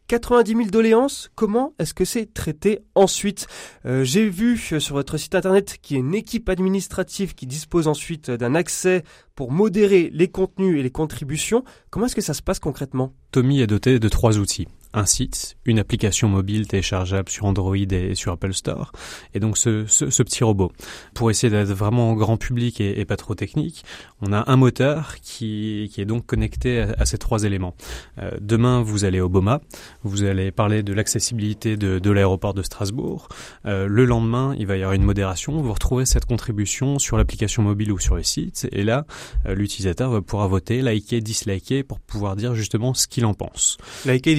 90 0.08 0.56
000 0.56 0.70
doléances, 0.70 1.30
comment 1.36 1.74
est-ce 1.80 1.94
que 1.94 2.06
c'est 2.06 2.34
traité 2.34 2.80
ensuite 2.96 3.48
euh, 3.86 4.04
J'ai 4.04 4.30
vu 4.30 4.58
sur 4.58 4.96
votre 4.96 5.18
site 5.18 5.36
internet 5.36 5.78
qu'il 5.82 5.98
y 5.98 6.00
a 6.00 6.04
une 6.04 6.16
équipe 6.16 6.48
administrative 6.50 7.36
qui 7.36 7.46
dispose 7.46 7.88
ensuite 7.88 8.32
d'un 8.32 8.56
accès 8.56 9.04
pour 9.36 9.52
modérer 9.52 10.10
les 10.14 10.30
contenus 10.30 10.80
et 10.80 10.84
les 10.84 10.92
contributions. 10.92 11.64
Comment 11.90 12.06
est-ce 12.06 12.16
que 12.16 12.22
ça 12.22 12.34
se 12.34 12.42
passe 12.42 12.60
concrètement? 12.60 13.14
Tommy 13.32 13.62
est 13.62 13.68
doté 13.68 14.00
de 14.00 14.10
trois 14.10 14.38
outils 14.38 14.68
un 14.98 15.06
site, 15.06 15.58
une 15.66 15.80
application 15.80 16.28
mobile 16.28 16.68
téléchargeable 16.68 17.30
sur 17.30 17.46
Android 17.46 17.76
et 17.76 18.16
sur 18.16 18.32
Apple 18.32 18.54
Store, 18.54 18.92
et 19.34 19.40
donc 19.40 19.58
ce, 19.58 19.84
petit 20.24 20.44
robot. 20.44 20.72
Pour 21.14 21.30
essayer 21.30 21.50
d'être 21.52 21.72
vraiment 21.72 22.14
grand 22.14 22.38
public 22.38 22.82
et, 22.82 23.06
pas 23.06 23.16
trop 23.16 23.36
technique, 23.36 23.86
on 24.22 24.34
a 24.34 24.52
un 24.52 24.56
moteur 24.56 25.16
qui, 25.22 25.92
est 25.98 26.06
donc 26.06 26.26
connecté 26.26 26.82
à, 26.82 27.06
ces 27.06 27.18
trois 27.18 27.44
éléments. 27.44 27.76
Euh, 28.20 28.32
demain, 28.42 28.82
vous 28.82 29.06
allez 29.06 29.22
au 29.22 29.30
BOMA, 29.30 29.62
vous 30.04 30.24
allez 30.24 30.52
parler 30.52 30.84
de 30.84 30.94
l'accessibilité 30.94 31.78
de, 31.78 32.12
l'aéroport 32.12 32.54
de 32.54 32.64
Strasbourg. 32.64 33.30
Euh, 33.66 33.88
le 33.88 34.06
lendemain, 34.06 34.56
il 34.58 34.66
va 34.66 34.78
y 34.78 34.82
avoir 34.82 34.94
une 34.94 35.04
modération, 35.04 35.62
vous 35.62 35.74
retrouvez 35.74 36.06
cette 36.06 36.26
contribution 36.26 37.00
sur 37.00 37.18
l'application 37.18 37.62
mobile 37.62 37.92
ou 37.92 38.00
sur 38.00 38.16
le 38.16 38.24
site, 38.24 38.68
et 38.72 38.84
là, 38.84 39.06
euh, 39.46 39.54
l'utilisateur 39.56 40.10
va 40.10 40.22
pouvoir 40.22 40.50
voter, 40.50 40.82
liker, 40.82 41.22
disliker 41.22 41.84
pour 41.84 42.00
pouvoir 42.00 42.36
dire 42.36 42.56
justement 42.56 42.94
ce 42.94 43.08
qu'il 43.08 43.26
en 43.26 43.34
pense. 43.34 43.78
Liker, 44.06 44.36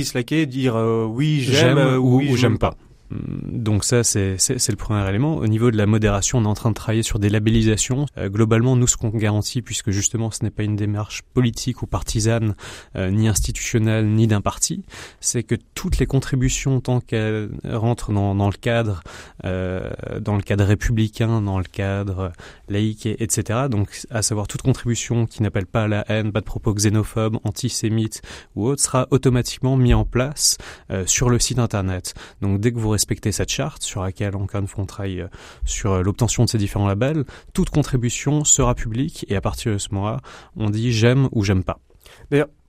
dire 0.48 0.76
euh, 0.76 1.04
oui 1.06 1.40
j'aime 1.40 1.78
ou, 1.98 2.20
ou 2.20 2.36
j'aime 2.36 2.58
pas. 2.58 2.74
Mm, 3.10 3.62
donc 3.62 3.84
ça, 3.84 4.04
c'est 4.04 4.36
le 4.36 4.76
premier 4.76 5.08
élément. 5.08 5.36
Au 5.36 5.46
niveau 5.46 5.70
de 5.70 5.76
la 5.76 5.86
modération, 5.86 6.38
on 6.38 6.44
est 6.44 6.48
en 6.48 6.54
train 6.54 6.70
de 6.70 6.74
travailler 6.74 7.02
sur 7.02 7.18
des 7.18 7.28
labellisations. 7.28 8.06
Euh, 8.16 8.28
globalement, 8.28 8.76
nous, 8.76 8.86
ce 8.86 8.96
qu'on 8.96 9.10
garantit, 9.10 9.62
puisque 9.62 9.90
justement 9.90 10.30
ce 10.30 10.44
n'est 10.44 10.50
pas 10.50 10.62
une 10.62 10.76
démarche 10.76 11.22
politique 11.34 11.82
ou 11.82 11.86
partisane, 11.86 12.54
euh, 12.96 13.10
ni 13.10 13.28
institutionnelle, 13.28 14.08
ni 14.08 14.26
d'un 14.26 14.40
parti, 14.40 14.82
c'est 15.20 15.42
que 15.42 15.54
toutes 15.74 15.98
les 15.98 16.06
contributions, 16.06 16.80
tant 16.80 17.00
qu'elles 17.00 17.50
rentrent 17.64 18.12
dans, 18.12 18.34
dans, 18.34 18.50
le 18.50 18.56
cadre, 18.56 19.02
euh, 19.44 19.90
dans 20.20 20.36
le 20.36 20.42
cadre 20.42 20.64
républicain, 20.64 21.40
dans 21.40 21.58
le 21.58 21.64
cadre 21.64 22.32
laïque, 22.68 23.06
etc., 23.06 23.68
donc 23.70 23.88
à 24.10 24.22
savoir 24.22 24.46
toute 24.46 24.62
contribution 24.62 25.26
qui 25.26 25.42
n'appelle 25.42 25.66
pas 25.66 25.84
à 25.84 25.88
la 25.88 26.04
haine, 26.10 26.32
pas 26.32 26.40
de 26.40 26.44
propos 26.44 26.74
xénophobes, 26.74 27.38
antisémites 27.44 28.22
ou 28.54 28.66
autres, 28.66 28.82
sera 28.82 29.06
automatiquement 29.10 29.76
mis 29.76 29.94
en 29.94 30.04
place 30.04 30.58
sur 31.06 31.30
le 31.30 31.38
site 31.38 31.58
internet. 31.58 32.14
Donc 32.40 32.60
dès 32.60 32.72
que 32.72 32.78
vous 32.78 32.88
respecter 32.98 33.30
cette 33.30 33.50
charte 33.50 33.84
sur 33.84 34.02
laquelle 34.02 34.34
encore 34.34 34.60
une 34.60 34.66
fois 34.66 34.82
on 34.82 34.86
travaille 34.86 35.20
euh, 35.20 35.28
sur 35.64 35.92
euh, 35.92 36.02
l'obtention 36.02 36.44
de 36.44 36.48
ces 36.48 36.58
différents 36.58 36.88
labels, 36.88 37.24
toute 37.54 37.70
contribution 37.70 38.44
sera 38.44 38.74
publique 38.74 39.24
et 39.28 39.36
à 39.36 39.40
partir 39.40 39.72
de 39.72 39.78
ce 39.78 39.88
moment-là, 39.92 40.18
on 40.56 40.68
dit 40.68 40.92
j'aime 40.92 41.28
ou 41.30 41.44
j'aime 41.44 41.62
pas. 41.62 41.78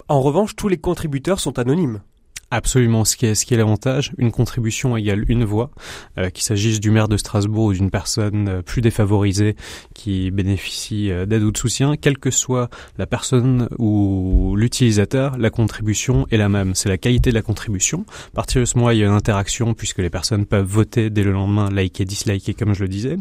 En 0.08 0.22
revanche, 0.22 0.56
tous 0.56 0.68
les 0.68 0.78
contributeurs 0.78 1.40
sont 1.40 1.60
anonymes. 1.60 2.02
Absolument, 2.52 3.06
ce 3.06 3.16
qui 3.16 3.28
est, 3.28 3.36
ce 3.36 3.46
qui 3.46 3.54
est 3.54 3.58
l'avantage, 3.58 4.12
une 4.18 4.32
contribution 4.32 4.98
égale 4.98 5.24
une 5.28 5.44
voix, 5.44 5.70
euh, 6.18 6.32
qu'il 6.32 6.44
s'agisse 6.44 6.80
du 6.80 6.90
maire 6.90 7.08
de 7.08 7.16
Strasbourg 7.16 7.66
ou 7.66 7.74
d'une 7.74 7.92
personne 7.92 8.50
euh, 8.50 8.62
plus 8.64 8.82
défavorisée 8.82 9.56
qui 9.94 10.32
bénéficie 10.32 11.12
euh, 11.12 11.28
d'aide 11.28 11.44
ou 11.44 11.52
de 11.52 11.58
soutien, 11.58 11.96
quelle 11.96 12.18
que 12.18 12.32
soit 12.32 12.70
la 12.98 13.06
personne 13.06 13.68
ou 13.78 14.56
l'utilisateur, 14.58 15.38
la 15.38 15.52
contribution 15.52 16.26
est 16.32 16.38
la 16.38 16.50
même. 16.50 16.74
C'est 16.74 16.90
la 16.90 16.98
qualité 16.98 17.30
de 17.30 17.36
la 17.36 17.44
contribution. 17.44 18.06
À 18.34 18.36
partir 18.38 18.62
de 18.62 18.66
ce 18.66 18.80
moment, 18.80 18.90
il 18.90 18.98
y 18.98 19.04
a 19.04 19.06
une 19.06 19.14
interaction 19.14 19.76
puisque 19.76 20.00
les 20.00 20.10
personnes 20.10 20.48
peuvent 20.48 20.66
voter 20.66 21.12
dès 21.12 21.24
le 21.24 21.32
lendemain, 21.32 21.70
liker, 21.70 22.06
disliker, 22.06 22.56
comme 22.56 22.74
je 22.74 22.82
le 22.82 22.88
disais. 22.88 23.18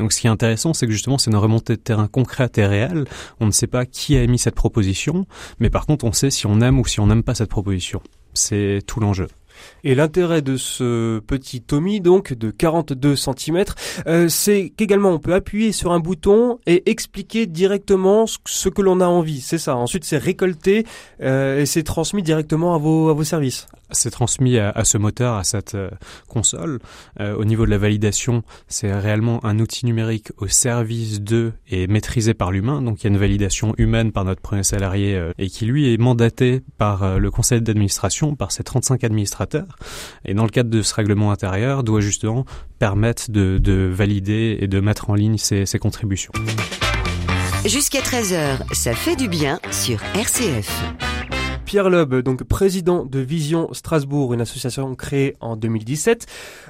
Donc, 0.00 0.12
ce 0.12 0.20
qui 0.20 0.26
est 0.26 0.30
intéressant, 0.30 0.74
c'est 0.74 0.86
que 0.86 0.92
justement, 0.92 1.18
c'est 1.18 1.30
une 1.30 1.36
remontée 1.36 1.76
de 1.76 1.80
terrain 1.80 2.08
concrète 2.08 2.58
et 2.58 2.66
réelle. 2.66 3.04
On 3.38 3.46
ne 3.46 3.52
sait 3.52 3.68
pas 3.68 3.86
qui 3.86 4.16
a 4.16 4.22
émis 4.22 4.38
cette 4.38 4.56
proposition, 4.56 5.26
mais 5.60 5.70
par 5.70 5.86
contre, 5.86 6.04
on 6.04 6.12
sait 6.12 6.30
si 6.30 6.46
on 6.46 6.60
aime 6.60 6.80
ou 6.80 6.86
si 6.86 6.98
on 6.98 7.06
n'aime 7.06 7.22
pas 7.22 7.36
cette 7.36 7.50
proposition. 7.50 8.02
C'est 8.34 8.80
tout 8.86 9.00
l'enjeu. 9.00 9.28
Et 9.84 9.94
l'intérêt 9.94 10.42
de 10.42 10.56
ce 10.56 11.18
petit 11.20 11.60
Tommy, 11.60 12.00
donc 12.00 12.32
de 12.32 12.50
42 12.50 13.16
cm, 13.16 13.64
euh, 14.06 14.28
c'est 14.28 14.72
qu'également 14.76 15.10
on 15.10 15.18
peut 15.18 15.34
appuyer 15.34 15.72
sur 15.72 15.92
un 15.92 16.00
bouton 16.00 16.58
et 16.66 16.90
expliquer 16.90 17.46
directement 17.46 18.26
ce 18.26 18.68
que 18.68 18.82
l'on 18.82 19.00
a 19.00 19.06
envie. 19.06 19.40
C'est 19.40 19.58
ça. 19.58 19.76
Ensuite, 19.76 20.04
c'est 20.04 20.18
récolté 20.18 20.84
euh, 21.20 21.60
et 21.60 21.66
c'est 21.66 21.82
transmis 21.82 22.22
directement 22.22 22.74
à 22.74 22.78
vos, 22.78 23.08
à 23.08 23.12
vos 23.12 23.24
services 23.24 23.66
c'est 23.92 24.10
transmis 24.10 24.58
à, 24.58 24.84
ce 24.84 24.98
moteur, 24.98 25.34
à 25.34 25.44
cette 25.44 25.74
euh, 25.74 25.90
console. 26.28 26.78
Euh, 27.20 27.34
au 27.36 27.44
niveau 27.44 27.64
de 27.64 27.70
la 27.70 27.78
validation, 27.78 28.42
c'est 28.68 28.92
réellement 28.92 29.44
un 29.44 29.58
outil 29.58 29.86
numérique 29.86 30.32
au 30.38 30.48
service 30.48 31.20
de 31.20 31.52
et 31.68 31.86
maîtrisé 31.86 32.34
par 32.34 32.50
l'humain. 32.50 32.82
Donc 32.82 33.00
il 33.00 33.04
y 33.04 33.06
a 33.06 33.10
une 33.10 33.18
validation 33.18 33.74
humaine 33.78 34.12
par 34.12 34.24
notre 34.24 34.40
premier 34.40 34.62
salarié 34.62 35.14
euh, 35.14 35.32
et 35.38 35.48
qui 35.48 35.66
lui 35.66 35.92
est 35.92 35.98
mandaté 35.98 36.62
par 36.78 37.18
le 37.18 37.30
conseil 37.30 37.60
d'administration, 37.60 38.34
par 38.34 38.52
ses 38.52 38.62
35 38.62 39.04
administrateurs. 39.04 39.76
Et 40.24 40.34
dans 40.34 40.44
le 40.44 40.50
cadre 40.50 40.70
de 40.70 40.82
ce 40.82 40.94
règlement 40.94 41.32
intérieur, 41.32 41.84
doit 41.84 42.00
justement 42.00 42.44
permettre 42.78 43.30
de, 43.30 43.58
de 43.58 43.90
valider 43.92 44.58
et 44.60 44.68
de 44.68 44.80
mettre 44.80 45.10
en 45.10 45.14
ligne 45.14 45.38
ses, 45.38 45.66
ses 45.66 45.78
contributions. 45.78 46.32
Jusqu'à 47.64 48.00
13h, 48.00 48.74
ça 48.74 48.94
fait 48.94 49.14
du 49.14 49.28
bien 49.28 49.60
sur 49.70 50.02
RCF. 50.14 50.68
Pierre 51.72 51.88
Loeb, 51.88 52.16
donc 52.16 52.44
président 52.44 53.06
de 53.06 53.18
Vision 53.18 53.72
Strasbourg, 53.72 54.34
une 54.34 54.42
association 54.42 54.94
créée 54.94 55.36
en 55.40 55.56
2017. 55.56 56.26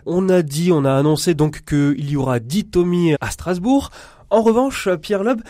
On 0.06 0.28
a 0.28 0.42
dit, 0.42 0.70
on 0.70 0.84
a 0.84 0.94
annoncé 0.94 1.34
donc 1.34 1.64
qu'il 1.64 2.08
y 2.08 2.14
aura 2.14 2.38
10 2.38 2.66
Tommy 2.66 3.16
à 3.20 3.32
Strasbourg. 3.32 3.90
En 4.30 4.42
revanche, 4.42 4.88
Pierre 5.00 5.24
Loeb, 5.24 5.40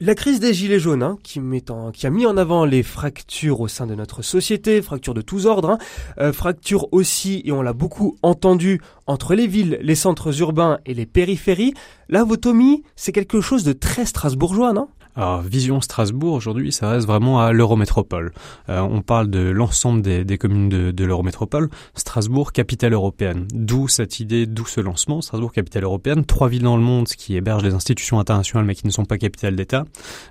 la 0.00 0.14
crise 0.14 0.40
des 0.40 0.54
gilets 0.54 0.78
jaunes, 0.78 1.02
hein, 1.02 1.18
qui, 1.22 1.40
a 1.40 2.10
mis 2.10 2.24
en 2.24 2.38
avant 2.38 2.64
les 2.64 2.82
fractures 2.82 3.60
au 3.60 3.68
sein 3.68 3.86
de 3.86 3.94
notre 3.94 4.22
société, 4.22 4.80
fractures 4.80 5.12
de 5.12 5.20
tous 5.20 5.44
ordres, 5.44 5.68
hein, 5.68 5.78
euh, 6.16 6.32
fractures 6.32 6.90
aussi, 6.90 7.42
et 7.44 7.52
on 7.52 7.60
l'a 7.60 7.74
beaucoup 7.74 8.16
entendu, 8.22 8.80
entre 9.06 9.34
les 9.34 9.46
villes, 9.46 9.76
les 9.82 9.94
centres 9.94 10.40
urbains 10.40 10.78
et 10.86 10.94
les 10.94 11.04
périphéries. 11.04 11.74
Là, 12.08 12.24
vos 12.24 12.38
Tommy, 12.38 12.82
c'est 12.96 13.12
quelque 13.12 13.42
chose 13.42 13.62
de 13.62 13.74
très 13.74 14.06
strasbourgeois, 14.06 14.72
non? 14.72 14.88
Alors, 15.14 15.42
Vision 15.42 15.80
Strasbourg, 15.80 16.32
aujourd'hui, 16.32 16.72
ça 16.72 16.88
reste 16.90 17.06
vraiment 17.06 17.40
à 17.40 17.52
l'Eurométropole. 17.52 18.32
Euh, 18.68 18.80
on 18.80 19.02
parle 19.02 19.28
de 19.28 19.40
l'ensemble 19.40 20.00
des, 20.00 20.38
communes 20.38 20.68
de, 20.68 20.90
de 20.90 21.04
l'Eurométropole. 21.04 21.68
Strasbourg, 21.94 22.52
capitale 22.52 22.94
européenne. 22.94 23.46
D'où 23.52 23.88
cette 23.88 24.20
idée, 24.20 24.46
d'où 24.46 24.64
ce 24.64 24.80
lancement. 24.80 25.20
Strasbourg, 25.20 25.52
capitale 25.52 25.84
européenne. 25.84 26.24
Trois 26.24 26.48
villes 26.48 26.62
dans 26.62 26.76
le 26.76 26.82
monde 26.82 27.08
qui 27.08 27.36
hébergent 27.36 27.62
des 27.62 27.74
institutions 27.74 28.18
internationales 28.18 28.64
mais 28.64 28.74
qui 28.74 28.86
ne 28.86 28.92
sont 28.92 29.04
pas 29.04 29.18
capitales 29.18 29.56
d'État. 29.56 29.84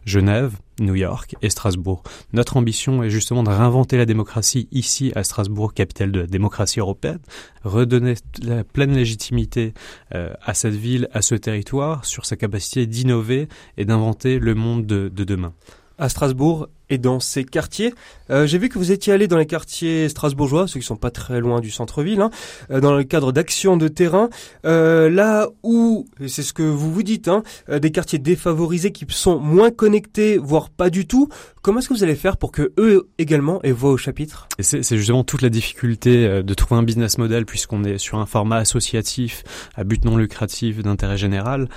Genève, 0.06 0.58
New 0.82 0.96
York 0.96 1.36
et 1.42 1.50
Strasbourg. 1.50 2.04
Notre 2.34 2.58
ambition 2.58 3.04
est 3.04 3.10
justement 3.10 3.44
de 3.44 3.50
réinventer 3.50 3.98
la 3.98 4.06
démocratie 4.06 4.68
ici 4.72 5.12
à 5.16 5.24
Strasbourg, 5.24 5.74
capitale 5.74 6.12
de 6.12 6.22
la 6.22 6.28
démocratie 6.28 6.80
européenne, 6.80 7.20
redonner 7.64 8.16
la 8.42 8.64
pleine 8.64 8.94
légitimité 8.94 9.74
euh, 10.14 10.34
à 10.44 10.54
cette 10.54 10.76
ville, 10.76 11.08
à 11.14 11.22
ce 11.22 11.36
territoire, 11.36 12.06
sur 12.06 12.26
sa 12.26 12.36
capacité 12.36 12.86
d'innover 12.86 13.48
et 13.78 13.86
d'inventer 13.86 14.40
le 14.40 14.56
monde 14.56 14.86
de, 14.86 15.10
de 15.10 15.24
demain. 15.24 15.54
À 15.98 16.10
Strasbourg, 16.10 16.68
et 16.92 16.98
dans 17.00 17.20
ces 17.20 17.44
quartiers. 17.44 17.96
Euh, 18.30 18.46
J'ai 18.46 18.60
vu 18.60 18.70
que 18.70 18.78
vous 18.78 18.92
étiez 18.92 19.14
allé 19.14 19.28
dans 19.28 19.38
les 19.38 19.48
quartiers 19.48 20.08
strasbourgeois, 20.10 20.68
ceux 20.68 20.80
qui 20.80 20.86
sont 20.86 20.98
pas 20.98 21.10
très 21.10 21.40
loin 21.40 21.62
du 21.62 21.72
centre-ville, 21.72 22.22
hein, 22.22 22.30
euh, 22.70 22.82
dans 22.82 22.96
le 22.96 23.04
cadre 23.04 23.32
d'actions 23.32 23.78
de 23.78 23.88
terrain, 23.88 24.30
euh, 24.66 25.10
là 25.10 25.48
où, 25.64 26.06
c'est 26.28 26.44
ce 26.44 26.54
que 26.54 26.64
vous 26.64 26.92
vous 26.92 27.04
dites, 27.04 27.30
hein, 27.30 27.44
des 27.70 27.92
quartiers 27.92 28.20
défavorisés 28.20 28.92
qui 28.92 29.06
sont 29.10 29.40
moins 29.40 29.72
connectés, 29.72 30.38
voire 30.38 30.70
pas 30.70 30.90
du 30.90 31.08
tout. 31.08 31.30
Comment 31.62 31.80
est-ce 31.80 31.90
que 31.90 31.94
vous 31.94 32.04
allez 32.04 32.16
faire 32.16 32.38
pour 32.38 32.52
que 32.52 32.74
eux 32.78 33.08
également 33.18 33.62
aient 33.64 33.72
voix 33.72 33.92
au 33.92 33.98
chapitre? 33.98 34.48
C'est 34.60 34.84
justement 34.98 35.24
toute 35.24 35.44
la 35.44 35.50
difficulté 35.50 36.42
de 36.44 36.54
trouver 36.56 36.80
un 36.80 36.84
business 36.84 37.18
model 37.18 37.46
puisqu'on 37.46 37.84
est 37.84 38.00
sur 38.00 38.18
un 38.18 38.26
format 38.26 38.58
associatif 38.58 39.44
à 39.76 39.84
but 39.84 40.04
non 40.04 40.18
lucratif 40.18 40.82
d'intérêt 40.82 41.18
général. 41.18 41.70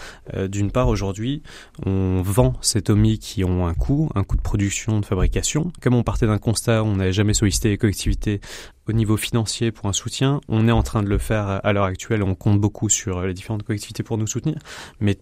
D'une 0.48 0.70
part, 0.70 0.88
aujourd'hui, 0.88 1.42
on 1.84 2.22
vend 2.22 2.54
ces 2.62 2.80
tomis 2.80 3.18
qui 3.18 3.44
ont 3.44 3.66
un 3.66 3.74
coût, 3.74 4.08
un 4.14 4.24
coût 4.24 4.36
de 4.36 4.42
production 4.42 5.02
fabrication. 5.04 5.72
Comme 5.80 5.94
on 5.94 6.02
partait 6.02 6.26
d'un 6.26 6.38
constat, 6.38 6.82
on 6.82 6.96
n'avait 6.96 7.12
jamais 7.12 7.34
sollicité 7.34 7.68
les 7.70 7.78
collectivités 7.78 8.40
au 8.88 8.92
niveau 8.92 9.16
financier 9.16 9.70
pour 9.70 9.86
un 9.86 9.92
soutien. 9.92 10.40
On 10.48 10.68
est 10.68 10.72
en 10.72 10.82
train 10.82 11.02
de 11.02 11.08
le 11.08 11.18
faire 11.18 11.60
à 11.64 11.72
l'heure 11.72 11.84
actuelle. 11.84 12.22
On 12.22 12.34
compte 12.34 12.60
beaucoup 12.60 12.88
sur 12.88 13.22
les 13.22 13.34
différentes 13.34 13.62
collectivités 13.62 14.02
pour 14.02 14.18
nous 14.18 14.26
soutenir. 14.26 14.58
Mais 15.00 15.18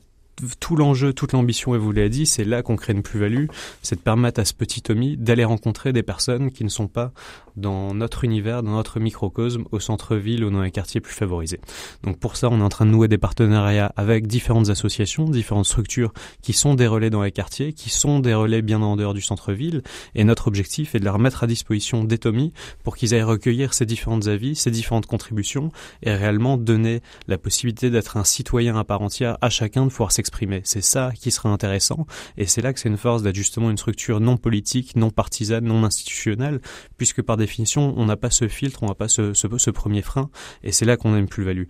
tout 0.61 0.77
l'enjeu, 0.77 1.13
toute 1.13 1.33
l'ambition, 1.33 1.75
et 1.75 1.79
vous 1.79 1.93
l'avez 1.93 2.09
dit, 2.09 2.27
c'est 2.27 2.45
là 2.45 2.63
qu'on 2.63 2.77
crée 2.77 2.93
une 2.93 3.03
plus-value, 3.03 3.47
c'est 3.83 3.97
de 3.97 4.01
permettre 4.01 4.41
à 4.41 4.45
ce 4.45 4.55
petit 4.55 4.83
Tommy 4.83 5.17
d'aller 5.17 5.45
rencontrer 5.45 5.93
des 5.93 6.03
personnes 6.03 6.51
qui 6.51 6.65
ne 6.65 6.69
sont 6.69 6.89
pas 6.89 7.13
dans 7.57 7.95
notre 7.95 8.25
univers, 8.25 8.63
dans 8.63 8.73
notre 8.73 8.99
microcosme, 8.99 9.65
au 9.73 9.81
centre-ville 9.81 10.45
ou 10.45 10.51
dans 10.51 10.63
les 10.63 10.71
quartiers 10.71 11.01
plus 11.01 11.13
favorisés. 11.13 11.61
Donc 12.03 12.19
pour 12.19 12.37
ça, 12.37 12.49
on 12.51 12.61
est 12.61 12.63
en 12.63 12.69
train 12.69 12.87
de 12.87 12.91
nouer 12.91 13.09
des 13.09 13.19
partenariats 13.19 13.93
avec 13.97 14.27
différentes 14.27 14.71
associations, 14.71 15.25
différentes 15.25 15.67
structures 15.67 16.13
qui 16.41 16.55
sont 16.55 16.75
des 16.75 16.87
relais 16.87 17.11
dans 17.11 17.23
les 17.23 17.33
quartiers, 17.33 17.73
qui 17.73 17.91
sont 17.91 18.21
des 18.21 18.35
relais 18.35 18.63
bien 18.63 18.81
en 18.81 18.97
dehors 18.97 19.15
du 19.15 19.21
centre-ville. 19.21 19.83
Et 20.15 20.25
notre 20.25 20.49
objectif 20.49 20.95
est 20.95 21.01
de 21.01 21.05
leur 21.05 21.19
mettre 21.19 21.45
à 21.45 21.47
disposition 21.47 22.05
des 22.05 22.19
Tommy 22.19 22.53
pour 22.83 22.97
qu'ils 22.97 23.15
aillent 23.15 23.23
recueillir 23.23 23.75
ces 23.75 23.87
différents 23.87 24.27
avis, 24.27 24.57
ces 24.57 24.71
différentes 24.71 25.07
contributions 25.07 25.71
et 26.03 26.15
réellement 26.15 26.57
donner 26.57 27.03
la 27.29 27.39
possibilité 27.39 27.91
d'être 27.91 28.17
un 28.17 28.25
citoyen 28.25 28.77
à 28.77 28.85
part 28.85 29.03
entière 29.03 29.37
à 29.41 29.51
chacun 29.51 29.85
de 29.85 29.91
pouvoir 29.91 30.11
s'exprimer. 30.11 30.22
C'est 30.65 30.83
ça 30.83 31.13
qui 31.19 31.31
sera 31.31 31.49
intéressant. 31.49 32.07
Et 32.37 32.47
c'est 32.47 32.63
là 32.63 32.73
que 32.73 32.81
c'est 32.81 32.89
une 32.89 32.97
force 32.97 33.23
d'être 33.23 33.35
justement 33.35 33.71
une 33.71 33.77
structure 33.77 34.21
non 34.21 34.37
politique, 34.37 34.97
non 34.97 35.11
partisane, 35.11 35.65
non 35.65 35.85
institutionnelle, 35.85 36.61
puisque 36.97 37.23
par 37.23 37.37
définition, 37.37 37.95
on 37.97 38.07
n'a 38.07 38.17
pas 38.17 38.31
ce 38.31 38.49
filtre, 38.49 38.83
on 38.83 38.87
n'a 38.87 38.95
pas 38.95 39.09
ce, 39.09 39.35
ce, 39.35 39.47
ce, 39.57 39.71
premier 39.71 40.03
frein, 40.03 40.31
et 40.63 40.73
c'est 40.73 40.85
là 40.85 40.97
qu'on 40.97 41.15
a 41.15 41.19
une 41.19 41.29
plus-value. 41.29 41.65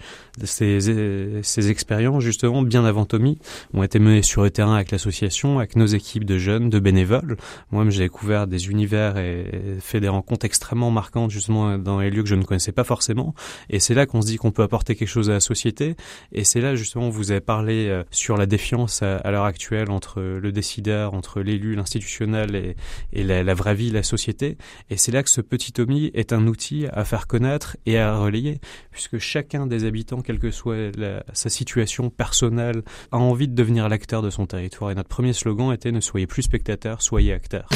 Ces, 0.45 1.43
ces 1.43 1.71
expériences, 1.71 2.23
justement, 2.23 2.63
bien 2.63 2.85
avant 2.85 3.05
Tommy, 3.05 3.39
ont 3.75 3.83
été 3.83 3.99
menées 3.99 4.23
sur 4.23 4.43
le 4.43 4.51
terrain 4.51 4.75
avec 4.75 4.91
l'association, 4.91 5.59
avec 5.59 5.77
nos 5.77 5.87
équipes 5.87 6.25
de 6.25 6.39
jeunes, 6.39 6.71
de 6.71 6.79
bénévoles. 6.79 7.37
Moi, 7.71 7.89
j'ai 7.91 8.05
découvert 8.05 8.47
des 8.47 8.69
univers 8.69 9.19
et 9.19 9.79
fait 9.81 10.01
des 10.01 10.09
rencontres 10.09 10.47
extrêmement 10.47 10.91
marquantes, 10.91 11.31
justement, 11.31 11.79
dans 11.79 12.01
les 12.01 12.11
lieux 12.11 12.23
que 12.23 12.29
je 12.29 12.35
ne 12.35 12.45
connaissais 12.45 12.73
pas 12.73 12.85
forcément, 12.85 13.35
et 13.71 13.81
c'est 13.81 13.95
là 13.95 14.07
qu'on 14.07 14.23
se 14.23 14.27
dit 14.27 14.37
qu'on 14.37 14.51
peut 14.51 14.63
apporter 14.63 14.95
quelque 14.95 15.09
chose 15.09 15.31
à 15.31 15.35
la 15.35 15.41
société, 15.41 15.97
et 16.33 16.45
c'est 16.45 16.61
là, 16.61 16.75
justement, 16.75 17.09
vous 17.11 17.31
avez 17.31 17.41
parlé 17.41 17.89
euh, 17.89 18.03
sur 18.11 18.37
la 18.43 18.47
défiance 18.47 19.03
à, 19.03 19.31
l'heure 19.31 19.45
actuelle 19.45 19.93
entre 19.93 20.21
le 20.21 20.51
décideur, 20.51 21.15
entre 21.15 21.41
l'élu, 21.41 21.77
l'institutionnel 21.77 22.75
et, 23.13 23.23
la, 23.23 23.55
vraie 23.55 23.77
vie, 23.77 23.91
la 23.91 24.03
société, 24.03 24.57
et 24.91 24.97
c'est 24.97 25.13
là 25.13 25.23
que 25.23 25.31
ce 25.31 25.41
petit 25.41 25.73
Tommy 25.73 26.11
est 26.13 26.33
un 26.33 26.49
outil 26.49 26.87
à 26.93 27.05
faire 27.05 27.29
connaître 27.29 27.77
et 27.87 27.99
à 27.99 28.17
relayer, 28.17 28.61
puisque 28.91 29.19
chacun 29.19 29.69
des 29.69 29.85
habitants, 29.85 30.23
quelle 30.23 30.41
que 30.41 30.51
soit 30.51 30.91
sa 31.33 31.51
situation 31.51 32.11
personnelle, 32.11 32.83
a 33.13 33.19
envie 33.19 33.47
de 33.47 33.55
devenir 33.55 33.89
l'acteur 33.89 34.23
de 34.23 34.31
son 34.31 34.47
territoire. 34.47 34.91
Et 34.91 34.97
notre 34.97 35.09
premier 35.09 35.33
slogan 35.33 35.73
était 35.73 35.93
ne 35.93 36.01
soyez 36.01 36.27
plus 36.27 36.43
spectateurs, 36.43 37.01
soyez 37.01 37.33
acteurs. 37.33 37.69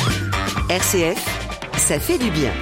RCF, 0.69 1.79
ça 1.79 2.01
fait 2.01 2.19
du 2.19 2.31
bien. 2.33 2.53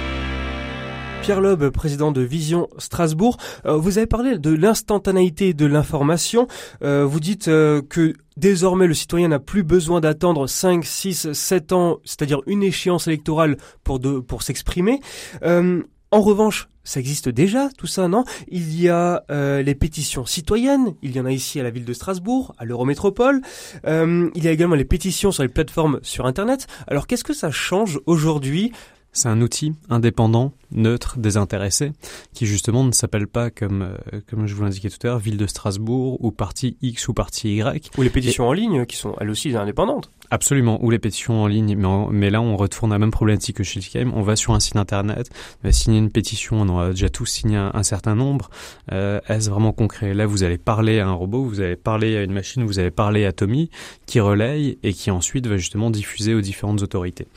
Pierre 1.25 1.41
Loeb, 1.41 1.69
président 1.69 2.11
de 2.11 2.21
Vision 2.21 2.69
Strasbourg. 2.77 3.37
Euh, 3.65 3.77
vous 3.77 3.97
avez 3.97 4.05
parlé 4.05 4.37
de 4.37 4.51
l'instantanéité 4.51 5.55
de 5.55 5.65
l'information. 5.65 6.47
Euh, 6.83 7.03
vous 7.03 7.19
dites 7.19 7.47
euh, 7.47 7.81
que 7.81 8.13
désormais 8.37 8.85
le 8.85 8.93
citoyen 8.93 9.29
n'a 9.29 9.39
plus 9.39 9.63
besoin 9.63 10.01
d'attendre 10.01 10.45
5, 10.45 10.85
6, 10.85 11.33
7 11.33 11.71
ans, 11.71 11.97
c'est-à-dire 12.05 12.41
une 12.45 12.61
échéance 12.61 13.07
électorale 13.07 13.57
pour, 13.83 13.97
de, 13.97 14.19
pour 14.19 14.43
s'exprimer. 14.43 14.99
en 15.41 16.21
revanche, 16.21 16.69
ça 16.83 16.99
existe 16.99 17.27
déjà, 17.27 17.69
tout 17.75 17.87
ça, 17.87 18.07
non? 18.07 18.23
Il 18.47 18.79
y 18.79 18.89
a 18.89 19.23
euh, 19.31 19.63
les 19.63 19.73
pétitions 19.73 20.27
citoyennes, 20.27 20.93
il 21.01 21.15
y 21.15 21.19
en 21.19 21.25
a 21.25 21.31
ici 21.31 21.59
à 21.59 21.63
la 21.63 21.71
ville 21.71 21.85
de 21.85 21.93
Strasbourg, 21.93 22.53
à 22.59 22.65
l'Eurométropole, 22.65 23.41
euh, 23.87 24.29
il 24.35 24.43
y 24.43 24.47
a 24.47 24.51
également 24.51 24.75
les 24.75 24.85
pétitions 24.85 25.31
sur 25.31 25.41
les 25.41 25.49
plateformes 25.49 25.99
sur 26.03 26.27
Internet. 26.27 26.67
Alors 26.87 27.07
qu'est-ce 27.07 27.23
que 27.23 27.33
ça 27.33 27.49
change 27.49 27.99
aujourd'hui? 28.05 28.71
C'est 29.11 29.29
un 29.29 29.41
outil 29.41 29.73
indépendant 29.89 30.51
neutre, 30.75 31.17
désintéressé, 31.17 31.91
qui 32.33 32.45
justement 32.45 32.83
ne 32.83 32.91
s'appelle 32.91 33.27
pas 33.27 33.49
comme 33.49 33.81
euh, 33.81 34.19
comme 34.29 34.47
je 34.47 34.53
vous 34.53 34.63
l'indiquais 34.63 34.89
tout 34.89 34.97
à 35.03 35.07
l'heure, 35.07 35.19
ville 35.19 35.37
de 35.37 35.47
Strasbourg 35.47 36.23
ou 36.23 36.31
parti 36.31 36.77
X 36.81 37.07
ou 37.07 37.13
parti 37.13 37.55
Y. 37.55 37.91
Ou 37.97 38.01
les 38.01 38.09
pétitions 38.09 38.47
en 38.47 38.53
ligne 38.53 38.85
qui 38.85 38.97
sont 38.97 39.15
elles 39.19 39.29
aussi 39.29 39.55
indépendantes. 39.55 40.11
Absolument, 40.31 40.83
ou 40.83 40.89
les 40.89 40.99
pétitions 40.99 41.43
en 41.43 41.47
ligne, 41.47 41.75
mais, 41.75 41.87
mais 42.11 42.29
là 42.29 42.41
on 42.41 42.57
retourne 42.57 42.91
à 42.91 42.95
la 42.95 42.99
même 42.99 43.11
problématique 43.11 43.57
que 43.57 43.63
chez 43.63 43.79
Schiltigheim, 43.79 44.11
on 44.15 44.21
va 44.21 44.35
sur 44.35 44.53
un 44.53 44.59
site 44.59 44.75
internet, 44.75 45.29
on 45.63 45.67
va 45.67 45.71
signer 45.71 45.99
une 45.99 46.09
pétition, 46.09 46.61
on 46.61 46.69
en 46.69 46.79
a 46.79 46.89
déjà 46.89 47.09
tous 47.09 47.25
signé 47.25 47.57
un, 47.57 47.83
certain 47.83 48.15
nombre, 48.15 48.49
euh, 48.91 49.19
est-ce 49.27 49.49
vraiment 49.49 49.71
concret? 49.71 50.13
Là 50.13 50.25
vous 50.25 50.43
allez 50.43 50.57
parler 50.57 50.99
à 50.99 51.07
un 51.07 51.13
robot, 51.13 51.45
vous 51.45 51.61
allez 51.61 51.75
parler 51.75 52.17
à 52.17 52.23
une 52.23 52.33
machine, 52.33 52.63
vous 52.63 52.79
allez 52.79 52.91
parler 52.91 53.25
à 53.25 53.31
Tommy, 53.31 53.69
qui 54.07 54.19
relaye 54.19 54.79
et 54.81 54.93
qui 54.93 55.11
ensuite 55.11 55.45
va 55.47 55.57
justement 55.57 55.91
diffuser 55.91 56.33
aux 56.33 56.41
différentes 56.41 56.81
autorités. 56.81 57.27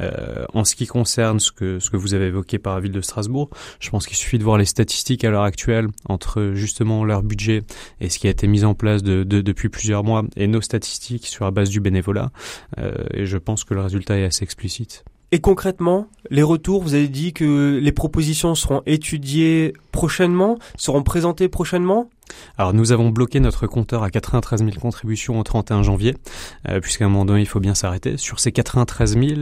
Euh, 0.00 0.44
en 0.54 0.64
ce 0.64 0.76
qui 0.76 0.86
concerne 0.86 1.40
ce 1.40 1.50
que, 1.50 1.78
ce 1.80 1.90
que 1.90 1.96
vous 1.96 2.14
avez 2.14 2.26
évoqué 2.26 2.58
par 2.58 2.76
de 2.90 3.00
Strasbourg, 3.00 3.50
je 3.80 3.90
pense 3.90 4.06
qu'il 4.06 4.16
suffit 4.16 4.38
de 4.38 4.44
voir 4.44 4.58
les 4.58 4.64
statistiques 4.64 5.24
à 5.24 5.30
l'heure 5.30 5.42
actuelle 5.42 5.88
entre 6.08 6.52
justement 6.54 7.04
leur 7.04 7.22
budget 7.22 7.62
et 8.00 8.08
ce 8.08 8.18
qui 8.18 8.26
a 8.26 8.30
été 8.30 8.46
mis 8.46 8.64
en 8.64 8.74
place 8.74 9.02
de, 9.02 9.24
depuis 9.24 9.68
plusieurs 9.68 10.04
mois 10.04 10.24
et 10.36 10.46
nos 10.46 10.60
statistiques 10.60 11.26
sur 11.26 11.44
la 11.44 11.50
base 11.50 11.70
du 11.70 11.80
bénévolat. 11.80 12.30
Euh, 12.78 12.92
et 13.12 13.26
je 13.26 13.38
pense 13.38 13.64
que 13.64 13.74
le 13.74 13.80
résultat 13.80 14.18
est 14.18 14.24
assez 14.24 14.42
explicite. 14.42 15.04
Et 15.32 15.40
concrètement, 15.40 16.06
les 16.30 16.42
retours, 16.42 16.82
vous 16.82 16.94
avez 16.94 17.08
dit 17.08 17.32
que 17.32 17.80
les 17.82 17.92
propositions 17.92 18.54
seront 18.54 18.82
étudiées 18.86 19.72
prochainement, 19.90 20.58
seront 20.76 21.02
présentées 21.02 21.48
prochainement? 21.48 22.08
Alors 22.58 22.72
nous 22.72 22.92
avons 22.92 23.10
bloqué 23.10 23.40
notre 23.40 23.66
compteur 23.66 24.02
à 24.02 24.10
93 24.10 24.64
000 24.64 24.72
contributions 24.80 25.38
au 25.38 25.42
31 25.42 25.82
janvier, 25.82 26.14
euh, 26.68 26.80
puisqu'à 26.80 27.04
un 27.04 27.08
moment 27.08 27.24
donné 27.24 27.40
il 27.40 27.46
faut 27.46 27.60
bien 27.60 27.74
s'arrêter. 27.74 28.16
Sur 28.16 28.40
ces 28.40 28.52
93 28.52 29.18
000, 29.18 29.40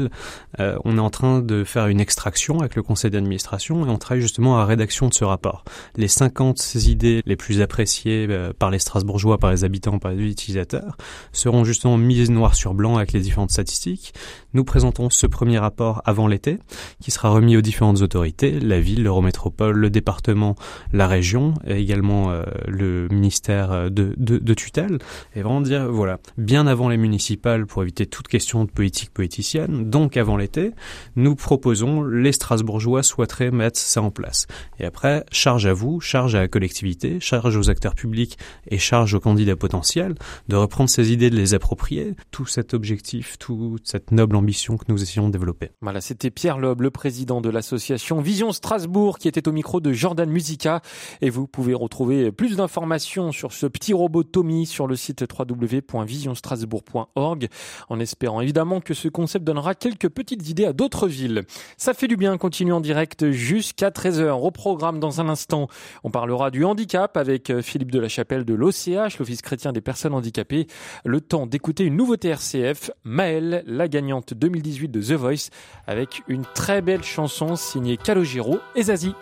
euh, 0.60 0.76
on 0.84 0.96
est 0.96 1.00
en 1.00 1.10
train 1.10 1.40
de 1.40 1.64
faire 1.64 1.86
une 1.86 2.00
extraction 2.00 2.60
avec 2.60 2.76
le 2.76 2.82
conseil 2.82 3.10
d'administration 3.10 3.86
et 3.86 3.88
on 3.88 3.98
travaille 3.98 4.22
justement 4.22 4.56
à 4.56 4.60
la 4.60 4.66
rédaction 4.66 5.08
de 5.08 5.14
ce 5.14 5.24
rapport. 5.24 5.64
Les 5.96 6.08
50 6.08 6.74
idées 6.86 7.22
les 7.26 7.36
plus 7.36 7.60
appréciées 7.60 8.26
euh, 8.28 8.52
par 8.58 8.70
les 8.70 8.78
Strasbourgeois, 8.78 9.38
par 9.38 9.50
les 9.50 9.64
habitants, 9.64 9.98
par 9.98 10.12
les 10.12 10.24
utilisateurs 10.24 10.96
seront 11.32 11.64
justement 11.64 11.96
mises 11.96 12.30
noir 12.30 12.54
sur 12.54 12.74
blanc 12.74 12.96
avec 12.96 13.12
les 13.12 13.20
différentes 13.20 13.50
statistiques. 13.50 14.14
Nous 14.52 14.64
présentons 14.64 15.10
ce 15.10 15.26
premier 15.26 15.58
rapport 15.58 16.02
avant 16.04 16.28
l'été, 16.28 16.58
qui 17.00 17.10
sera 17.10 17.30
remis 17.30 17.56
aux 17.56 17.60
différentes 17.60 18.02
autorités, 18.02 18.60
la 18.60 18.80
ville, 18.80 19.02
l'Eurométropole, 19.02 19.76
le 19.76 19.90
département, 19.90 20.54
la 20.92 21.08
région, 21.08 21.54
et 21.66 21.80
également 21.80 22.30
euh, 22.30 22.44
le 22.74 23.08
ministère 23.08 23.72
euh, 23.72 23.88
de, 23.88 24.14
de, 24.16 24.54
tutelle, 24.54 24.98
et 25.34 25.42
vraiment 25.42 25.60
dire, 25.60 25.90
voilà, 25.90 26.18
bien 26.36 26.66
avant 26.66 26.88
les 26.88 26.96
municipales 26.96 27.66
pour 27.66 27.82
éviter 27.82 28.06
toute 28.06 28.28
question 28.28 28.64
de 28.64 28.70
politique 28.70 29.10
politicienne, 29.10 29.88
donc 29.90 30.16
avant 30.16 30.36
l'été, 30.36 30.72
nous 31.16 31.34
proposons, 31.34 32.02
les 32.02 32.32
Strasbourgeois 32.32 33.02
souhaiteraient 33.02 33.50
mettre 33.50 33.78
ça 33.78 34.02
en 34.02 34.10
place. 34.10 34.46
Et 34.78 34.84
après, 34.84 35.24
charge 35.32 35.66
à 35.66 35.72
vous, 35.72 36.00
charge 36.00 36.34
à 36.34 36.40
la 36.40 36.48
collectivité, 36.48 37.20
charge 37.20 37.56
aux 37.56 37.70
acteurs 37.70 37.94
publics 37.94 38.38
et 38.68 38.78
charge 38.78 39.14
aux 39.14 39.20
candidats 39.20 39.56
potentiels 39.56 40.14
de 40.48 40.56
reprendre 40.56 40.90
ces 40.90 41.12
idées, 41.12 41.30
de 41.30 41.36
les 41.36 41.54
approprier, 41.54 42.14
tout 42.30 42.46
cet 42.46 42.74
objectif, 42.74 43.38
toute 43.38 43.86
cette 43.86 44.12
noble 44.12 44.36
ambition 44.36 44.76
que 44.76 44.84
nous 44.88 45.02
essayons 45.02 45.28
de 45.28 45.32
développer. 45.32 45.70
Voilà, 45.80 46.00
c'était 46.00 46.30
Pierre 46.30 46.58
Loeb, 46.58 46.80
le 46.82 46.90
président 46.90 47.40
de 47.40 47.50
l'association 47.50 48.20
Vision 48.20 48.52
Strasbourg, 48.52 49.18
qui 49.18 49.28
était 49.28 49.48
au 49.48 49.52
micro 49.52 49.80
de 49.80 49.92
Jordan 49.92 50.28
Musica. 50.30 50.80
Et 51.20 51.30
vous 51.30 51.46
pouvez 51.46 51.74
retrouver 51.74 52.32
plus 52.32 52.56
d'informations 52.56 52.63
d'informations 52.64 53.30
sur 53.30 53.52
ce 53.52 53.66
petit 53.66 53.92
robot 53.92 54.22
Tommy 54.22 54.64
sur 54.64 54.86
le 54.86 54.96
site 54.96 55.26
www.visionstrasbourg.org 55.38 57.48
en 57.90 58.00
espérant 58.00 58.40
évidemment 58.40 58.80
que 58.80 58.94
ce 58.94 59.08
concept 59.08 59.44
donnera 59.44 59.74
quelques 59.74 60.08
petites 60.08 60.48
idées 60.48 60.64
à 60.64 60.72
d'autres 60.72 61.06
villes. 61.06 61.42
Ça 61.76 61.92
fait 61.92 62.08
du 62.08 62.16
bien, 62.16 62.38
continue 62.38 62.72
en 62.72 62.80
direct 62.80 63.30
jusqu'à 63.32 63.90
13h. 63.90 64.30
Au 64.30 64.50
programme 64.50 64.98
dans 64.98 65.20
un 65.20 65.28
instant, 65.28 65.68
on 66.04 66.10
parlera 66.10 66.50
du 66.50 66.64
handicap 66.64 67.18
avec 67.18 67.50
euh, 67.50 67.60
Philippe 67.60 67.90
de 67.90 67.98
la 67.98 68.08
Chapelle 68.08 68.46
de 68.46 68.54
l'OCH, 68.54 69.18
l'Office 69.18 69.42
chrétien 69.42 69.74
des 69.74 69.82
personnes 69.82 70.14
handicapées. 70.14 70.66
Le 71.04 71.20
temps 71.20 71.46
d'écouter 71.46 71.84
une 71.84 71.96
nouveauté 71.96 72.28
RCF, 72.28 72.92
Maëlle, 73.04 73.62
la 73.66 73.88
gagnante 73.88 74.32
2018 74.32 74.88
de 74.88 75.02
The 75.02 75.12
Voice, 75.12 75.50
avec 75.86 76.22
une 76.28 76.44
très 76.54 76.80
belle 76.80 77.04
chanson 77.04 77.56
signée 77.56 77.98
Calogero 77.98 78.58
et 78.74 78.84
Zazie. 78.84 79.12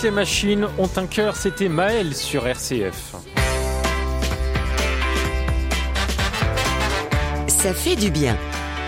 Toutes 0.00 0.08
les 0.08 0.16
machines 0.16 0.66
ont 0.78 0.88
un 0.96 1.06
cœur, 1.06 1.36
c'était 1.36 1.68
Maël 1.68 2.14
sur 2.14 2.46
RCF. 2.46 3.16
Ça 7.48 7.74
fait 7.74 7.96
du 7.96 8.10
bien. 8.10 8.34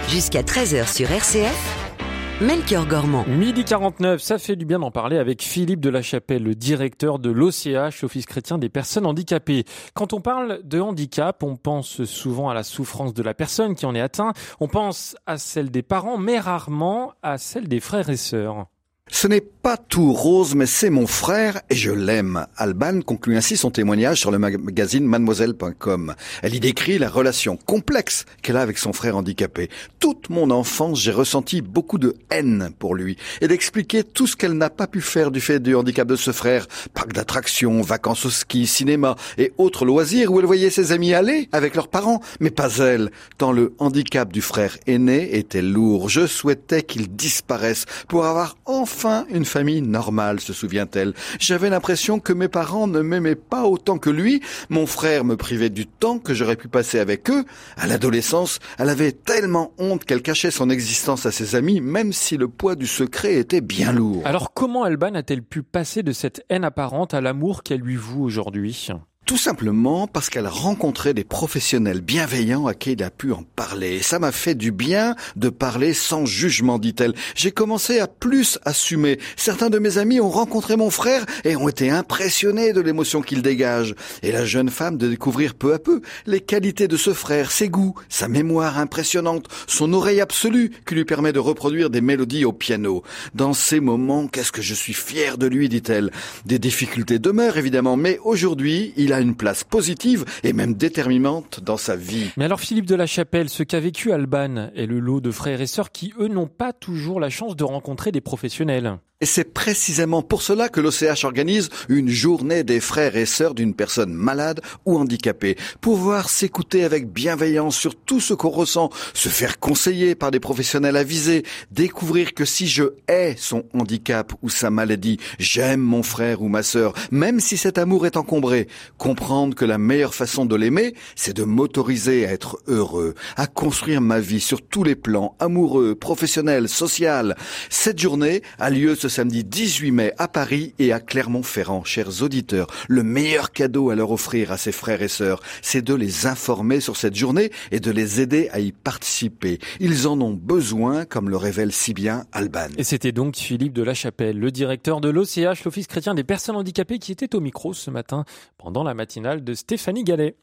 Jusqu'à 0.08 0.40
13h 0.40 0.90
sur 0.90 1.10
RCF, 1.10 2.40
Melchior 2.40 2.86
Gormand. 2.86 3.26
Midi 3.28 3.66
49, 3.66 4.22
ça 4.22 4.38
fait 4.38 4.56
du 4.56 4.64
bien 4.64 4.78
d'en 4.78 4.90
parler 4.90 5.18
avec 5.18 5.42
Philippe 5.42 5.80
de 5.80 5.90
la 5.90 6.00
Chapelle, 6.00 6.44
le 6.44 6.54
directeur 6.54 7.18
de 7.18 7.28
l'OCH, 7.28 8.04
Office 8.04 8.24
chrétien 8.24 8.56
des 8.56 8.70
personnes 8.70 9.04
handicapées. 9.04 9.64
Quand 9.92 10.14
on 10.14 10.22
parle 10.22 10.62
de 10.64 10.80
handicap, 10.80 11.42
on 11.42 11.56
pense 11.56 12.04
souvent 12.04 12.48
à 12.48 12.54
la 12.54 12.62
souffrance 12.62 13.12
de 13.12 13.22
la 13.22 13.34
personne 13.34 13.74
qui 13.74 13.84
en 13.84 13.94
est 13.94 14.00
atteinte, 14.00 14.34
on 14.60 14.68
pense 14.68 15.14
à 15.26 15.36
celle 15.36 15.70
des 15.70 15.82
parents, 15.82 16.16
mais 16.16 16.38
rarement 16.38 17.12
à 17.22 17.36
celle 17.36 17.68
des 17.68 17.80
frères 17.80 18.08
et 18.08 18.16
sœurs. 18.16 18.66
Ce 19.14 19.28
n'est 19.28 19.42
pas 19.42 19.76
tout 19.76 20.12
rose, 20.14 20.54
mais 20.54 20.64
c'est 20.64 20.88
mon 20.88 21.06
frère 21.06 21.60
et 21.68 21.76
je 21.76 21.92
l'aime. 21.92 22.46
Alban 22.56 23.02
conclut 23.02 23.36
ainsi 23.36 23.58
son 23.58 23.70
témoignage 23.70 24.18
sur 24.18 24.30
le 24.30 24.38
magazine 24.38 25.04
mademoiselle.com. 25.04 26.14
Elle 26.42 26.54
y 26.54 26.60
décrit 26.60 26.98
la 26.98 27.10
relation 27.10 27.56
complexe 27.56 28.24
qu'elle 28.40 28.56
a 28.56 28.62
avec 28.62 28.78
son 28.78 28.94
frère 28.94 29.18
handicapé. 29.18 29.68
Toute 30.00 30.30
mon 30.30 30.50
enfance, 30.50 30.98
j'ai 30.98 31.12
ressenti 31.12 31.60
beaucoup 31.60 31.98
de 31.98 32.16
haine 32.30 32.70
pour 32.78 32.94
lui. 32.94 33.18
Elle 33.42 33.52
expliquait 33.52 34.02
tout 34.02 34.26
ce 34.26 34.34
qu'elle 34.34 34.54
n'a 34.54 34.70
pas 34.70 34.86
pu 34.86 35.02
faire 35.02 35.30
du 35.30 35.42
fait 35.42 35.60
du 35.60 35.76
handicap 35.76 36.08
de 36.08 36.16
ce 36.16 36.32
frère. 36.32 36.66
Parc 36.94 37.12
d'attractions, 37.12 37.82
vacances 37.82 38.24
au 38.24 38.30
ski, 38.30 38.66
cinéma 38.66 39.14
et 39.36 39.52
autres 39.58 39.84
loisirs 39.84 40.32
où 40.32 40.40
elle 40.40 40.46
voyait 40.46 40.70
ses 40.70 40.90
amis 40.90 41.12
aller 41.12 41.50
avec 41.52 41.76
leurs 41.76 41.88
parents, 41.88 42.22
mais 42.40 42.50
pas 42.50 42.78
elle, 42.78 43.10
tant 43.36 43.52
le 43.52 43.74
handicap 43.78 44.32
du 44.32 44.40
frère 44.40 44.78
aîné 44.86 45.36
était 45.36 45.62
lourd. 45.62 46.08
Je 46.08 46.26
souhaitais 46.26 46.82
qu'il 46.82 47.14
disparaisse 47.14 47.84
pour 48.08 48.24
avoir 48.24 48.56
enfin 48.64 49.01
enfin 49.02 49.24
une 49.30 49.44
famille 49.44 49.82
normale, 49.82 50.38
se 50.38 50.52
souvient-elle. 50.52 51.12
J'avais 51.40 51.70
l'impression 51.70 52.20
que 52.20 52.32
mes 52.32 52.46
parents 52.46 52.86
ne 52.86 53.00
m'aimaient 53.00 53.34
pas 53.34 53.64
autant 53.64 53.98
que 53.98 54.10
lui. 54.10 54.40
Mon 54.68 54.86
frère 54.86 55.24
me 55.24 55.36
privait 55.36 55.70
du 55.70 55.86
temps 55.88 56.20
que 56.20 56.34
j'aurais 56.34 56.54
pu 56.54 56.68
passer 56.68 57.00
avec 57.00 57.28
eux. 57.28 57.44
À 57.76 57.88
l'adolescence, 57.88 58.60
elle 58.78 58.88
avait 58.88 59.10
tellement 59.10 59.72
honte 59.78 60.04
qu'elle 60.04 60.22
cachait 60.22 60.52
son 60.52 60.70
existence 60.70 61.26
à 61.26 61.32
ses 61.32 61.56
amis, 61.56 61.80
même 61.80 62.12
si 62.12 62.36
le 62.36 62.46
poids 62.46 62.76
du 62.76 62.86
secret 62.86 63.34
était 63.34 63.60
bien 63.60 63.92
lourd. 63.92 64.22
Alors 64.24 64.54
comment 64.54 64.84
Alban 64.84 65.14
a-t-elle 65.14 65.42
pu 65.42 65.64
passer 65.64 66.04
de 66.04 66.12
cette 66.12 66.44
haine 66.48 66.64
apparente 66.64 67.12
à 67.12 67.20
l'amour 67.20 67.64
qu'elle 67.64 67.80
lui 67.80 67.96
voue 67.96 68.22
aujourd'hui? 68.22 68.88
Tout 69.24 69.38
simplement 69.38 70.06
parce 70.08 70.28
qu'elle 70.28 70.48
rencontrait 70.48 71.14
des 71.14 71.24
professionnels 71.24 72.00
bienveillants 72.00 72.66
à 72.66 72.74
qui 72.74 72.92
il 72.92 73.02
a 73.02 73.10
pu 73.10 73.32
en 73.32 73.44
parler. 73.56 74.02
Ça 74.02 74.18
m'a 74.18 74.32
fait 74.32 74.54
du 74.54 74.72
bien 74.72 75.14
de 75.36 75.48
parler 75.48 75.94
sans 75.94 76.26
jugement, 76.26 76.78
dit-elle. 76.78 77.14
J'ai 77.34 77.52
commencé 77.52 78.00
à 78.00 78.08
plus 78.08 78.58
assumer. 78.64 79.18
Certains 79.36 79.70
de 79.70 79.78
mes 79.78 79.98
amis 79.98 80.20
ont 80.20 80.28
rencontré 80.28 80.76
mon 80.76 80.90
frère 80.90 81.24
et 81.44 81.54
ont 81.56 81.68
été 81.68 81.88
impressionnés 81.88 82.72
de 82.72 82.80
l'émotion 82.80 83.22
qu'il 83.22 83.42
dégage. 83.42 83.94
Et 84.22 84.32
la 84.32 84.44
jeune 84.44 84.70
femme 84.70 84.98
de 84.98 85.08
découvrir 85.08 85.54
peu 85.54 85.72
à 85.72 85.78
peu 85.78 86.02
les 86.26 86.40
qualités 86.40 86.88
de 86.88 86.96
ce 86.96 87.14
frère, 87.14 87.52
ses 87.52 87.68
goûts, 87.68 87.94
sa 88.08 88.26
mémoire 88.26 88.78
impressionnante, 88.78 89.48
son 89.68 89.92
oreille 89.92 90.20
absolue 90.20 90.72
qui 90.86 90.96
lui 90.96 91.04
permet 91.04 91.32
de 91.32 91.38
reproduire 91.38 91.90
des 91.90 92.00
mélodies 92.00 92.44
au 92.44 92.52
piano. 92.52 93.02
Dans 93.34 93.54
ces 93.54 93.80
moments, 93.80 94.26
qu'est-ce 94.26 94.52
que 94.52 94.62
je 94.62 94.74
suis 94.74 94.94
fier 94.94 95.38
de 95.38 95.46
lui, 95.46 95.68
dit-elle. 95.68 96.10
Des 96.44 96.58
difficultés 96.58 97.20
demeurent 97.20 97.56
évidemment, 97.56 97.96
mais 97.96 98.18
aujourd'hui, 98.24 98.92
il 98.96 99.11
a 99.12 99.20
une 99.20 99.34
place 99.34 99.64
positive 99.64 100.24
et 100.42 100.52
même 100.52 100.74
déterminante 100.74 101.60
dans 101.62 101.76
sa 101.76 101.96
vie. 101.96 102.30
Mais 102.36 102.44
alors 102.44 102.60
Philippe 102.60 102.86
de 102.86 102.94
la 102.94 103.06
Chapelle, 103.06 103.48
ce 103.48 103.62
qu'a 103.62 103.80
vécu 103.80 104.12
Alban 104.12 104.70
est 104.74 104.86
le 104.86 105.00
lot 105.00 105.20
de 105.20 105.30
frères 105.30 105.60
et 105.60 105.66
sœurs 105.66 105.92
qui, 105.92 106.12
eux, 106.18 106.28
n'ont 106.28 106.46
pas 106.46 106.72
toujours 106.72 107.20
la 107.20 107.30
chance 107.30 107.56
de 107.56 107.64
rencontrer 107.64 108.12
des 108.12 108.20
professionnels. 108.20 108.98
Et 109.22 109.24
c'est 109.24 109.54
précisément 109.54 110.20
pour 110.20 110.42
cela 110.42 110.68
que 110.68 110.80
l'OCH 110.80 111.22
organise 111.22 111.68
une 111.88 112.08
journée 112.08 112.64
des 112.64 112.80
frères 112.80 113.14
et 113.14 113.24
sœurs 113.24 113.54
d'une 113.54 113.72
personne 113.72 114.12
malade 114.12 114.60
ou 114.84 114.98
handicapée. 114.98 115.56
Pouvoir 115.80 116.28
s'écouter 116.28 116.82
avec 116.82 117.08
bienveillance 117.08 117.76
sur 117.76 117.94
tout 117.94 118.18
ce 118.18 118.34
qu'on 118.34 118.48
ressent, 118.48 118.90
se 119.14 119.28
faire 119.28 119.60
conseiller 119.60 120.16
par 120.16 120.32
des 120.32 120.40
professionnels 120.40 120.96
avisés, 120.96 121.44
découvrir 121.70 122.34
que 122.34 122.44
si 122.44 122.66
je 122.66 122.82
hais 123.06 123.36
son 123.38 123.62
handicap 123.74 124.32
ou 124.42 124.48
sa 124.48 124.70
maladie, 124.70 125.20
j'aime 125.38 125.82
mon 125.82 126.02
frère 126.02 126.42
ou 126.42 126.48
ma 126.48 126.64
sœur, 126.64 126.92
même 127.12 127.38
si 127.38 127.56
cet 127.56 127.78
amour 127.78 128.06
est 128.06 128.16
encombré. 128.16 128.66
Comprendre 129.02 129.56
que 129.56 129.64
la 129.64 129.78
meilleure 129.78 130.14
façon 130.14 130.44
de 130.44 130.54
l'aimer, 130.54 130.94
c'est 131.16 131.36
de 131.36 131.42
m'autoriser 131.42 132.24
à 132.24 132.30
être 132.30 132.58
heureux, 132.68 133.16
à 133.36 133.48
construire 133.48 134.00
ma 134.00 134.20
vie 134.20 134.38
sur 134.38 134.62
tous 134.62 134.84
les 134.84 134.94
plans, 134.94 135.34
amoureux, 135.40 135.96
professionnel, 135.96 136.68
social. 136.68 137.34
Cette 137.68 137.98
journée 137.98 138.42
a 138.60 138.70
lieu 138.70 138.94
ce 138.94 139.08
samedi 139.08 139.42
18 139.42 139.90
mai 139.90 140.12
à 140.18 140.28
Paris 140.28 140.72
et 140.78 140.92
à 140.92 141.00
Clermont-Ferrand. 141.00 141.82
Chers 141.82 142.22
auditeurs, 142.22 142.68
le 142.86 143.02
meilleur 143.02 143.50
cadeau 143.50 143.90
à 143.90 143.96
leur 143.96 144.12
offrir 144.12 144.52
à 144.52 144.56
ses 144.56 144.70
frères 144.70 145.02
et 145.02 145.08
sœurs, 145.08 145.40
c'est 145.62 145.82
de 145.82 145.94
les 145.94 146.28
informer 146.28 146.78
sur 146.78 146.96
cette 146.96 147.16
journée 147.16 147.50
et 147.72 147.80
de 147.80 147.90
les 147.90 148.20
aider 148.20 148.50
à 148.52 148.60
y 148.60 148.70
participer. 148.70 149.58
Ils 149.80 150.06
en 150.06 150.20
ont 150.20 150.34
besoin, 150.34 151.06
comme 151.06 151.28
le 151.28 151.36
révèle 151.36 151.72
si 151.72 151.92
bien 151.92 152.22
Alban. 152.30 152.68
Et 152.78 152.84
c'était 152.84 153.10
donc 153.10 153.34
Philippe 153.34 153.72
de 153.72 153.82
la 153.82 153.94
Chapelle, 153.94 154.38
le 154.38 154.52
directeur 154.52 155.00
de 155.00 155.08
l'OCH, 155.08 155.64
l'Office 155.64 155.88
chrétien 155.88 156.14
des 156.14 156.22
personnes 156.22 156.54
handicapées, 156.54 157.00
qui 157.00 157.10
était 157.10 157.34
au 157.34 157.40
micro 157.40 157.74
ce 157.74 157.90
matin 157.90 158.24
pendant 158.58 158.84
la 158.84 158.91
matinale 158.94 159.44
de 159.44 159.54
Stéphanie 159.54 160.04
Gallet. 160.04 160.36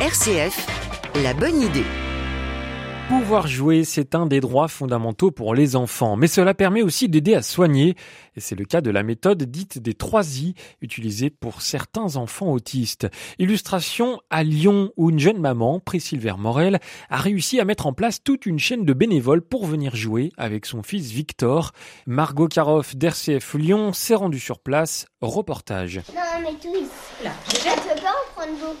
RCF, 0.00 0.66
la 1.22 1.34
bonne 1.34 1.60
idée. 1.60 2.09
Pouvoir 3.10 3.48
jouer, 3.48 3.82
c'est 3.82 4.14
un 4.14 4.24
des 4.26 4.38
droits 4.38 4.68
fondamentaux 4.68 5.32
pour 5.32 5.52
les 5.52 5.74
enfants, 5.74 6.14
mais 6.14 6.28
cela 6.28 6.54
permet 6.54 6.82
aussi 6.82 7.08
d'aider 7.08 7.34
à 7.34 7.42
soigner. 7.42 7.96
Et 8.36 8.40
c'est 8.40 8.54
le 8.54 8.64
cas 8.64 8.80
de 8.80 8.90
la 8.90 9.02
méthode 9.02 9.42
dite 9.42 9.80
des 9.80 9.94
3 9.94 10.38
I, 10.38 10.54
utilisée 10.80 11.28
pour 11.28 11.60
certains 11.60 12.14
enfants 12.14 12.52
autistes. 12.52 13.08
Illustration 13.40 14.20
à 14.30 14.44
Lyon, 14.44 14.92
où 14.96 15.10
une 15.10 15.18
jeune 15.18 15.40
maman, 15.40 15.80
Priscille 15.80 16.20
Vermorel, 16.20 16.78
a 17.08 17.16
réussi 17.16 17.58
à 17.58 17.64
mettre 17.64 17.88
en 17.88 17.92
place 17.92 18.22
toute 18.22 18.46
une 18.46 18.60
chaîne 18.60 18.84
de 18.84 18.92
bénévoles 18.92 19.42
pour 19.42 19.66
venir 19.66 19.96
jouer 19.96 20.30
avec 20.36 20.64
son 20.64 20.84
fils 20.84 21.10
Victor. 21.10 21.72
Margot 22.06 22.46
Caroff 22.46 22.94
d'RCF 22.94 23.54
Lyon 23.54 23.92
s'est 23.92 24.14
rendue 24.14 24.38
sur 24.38 24.60
place. 24.60 25.06
Reportage. 25.20 26.00
Non, 26.14 26.22
mais 26.42 26.54
tout 26.62 26.70
Là, 27.22 27.32
je 27.48 27.54
peux 27.54 28.00
pas 28.00 28.08
en 28.08 28.32
prendre 28.34 28.58
beaucoup. 28.58 28.80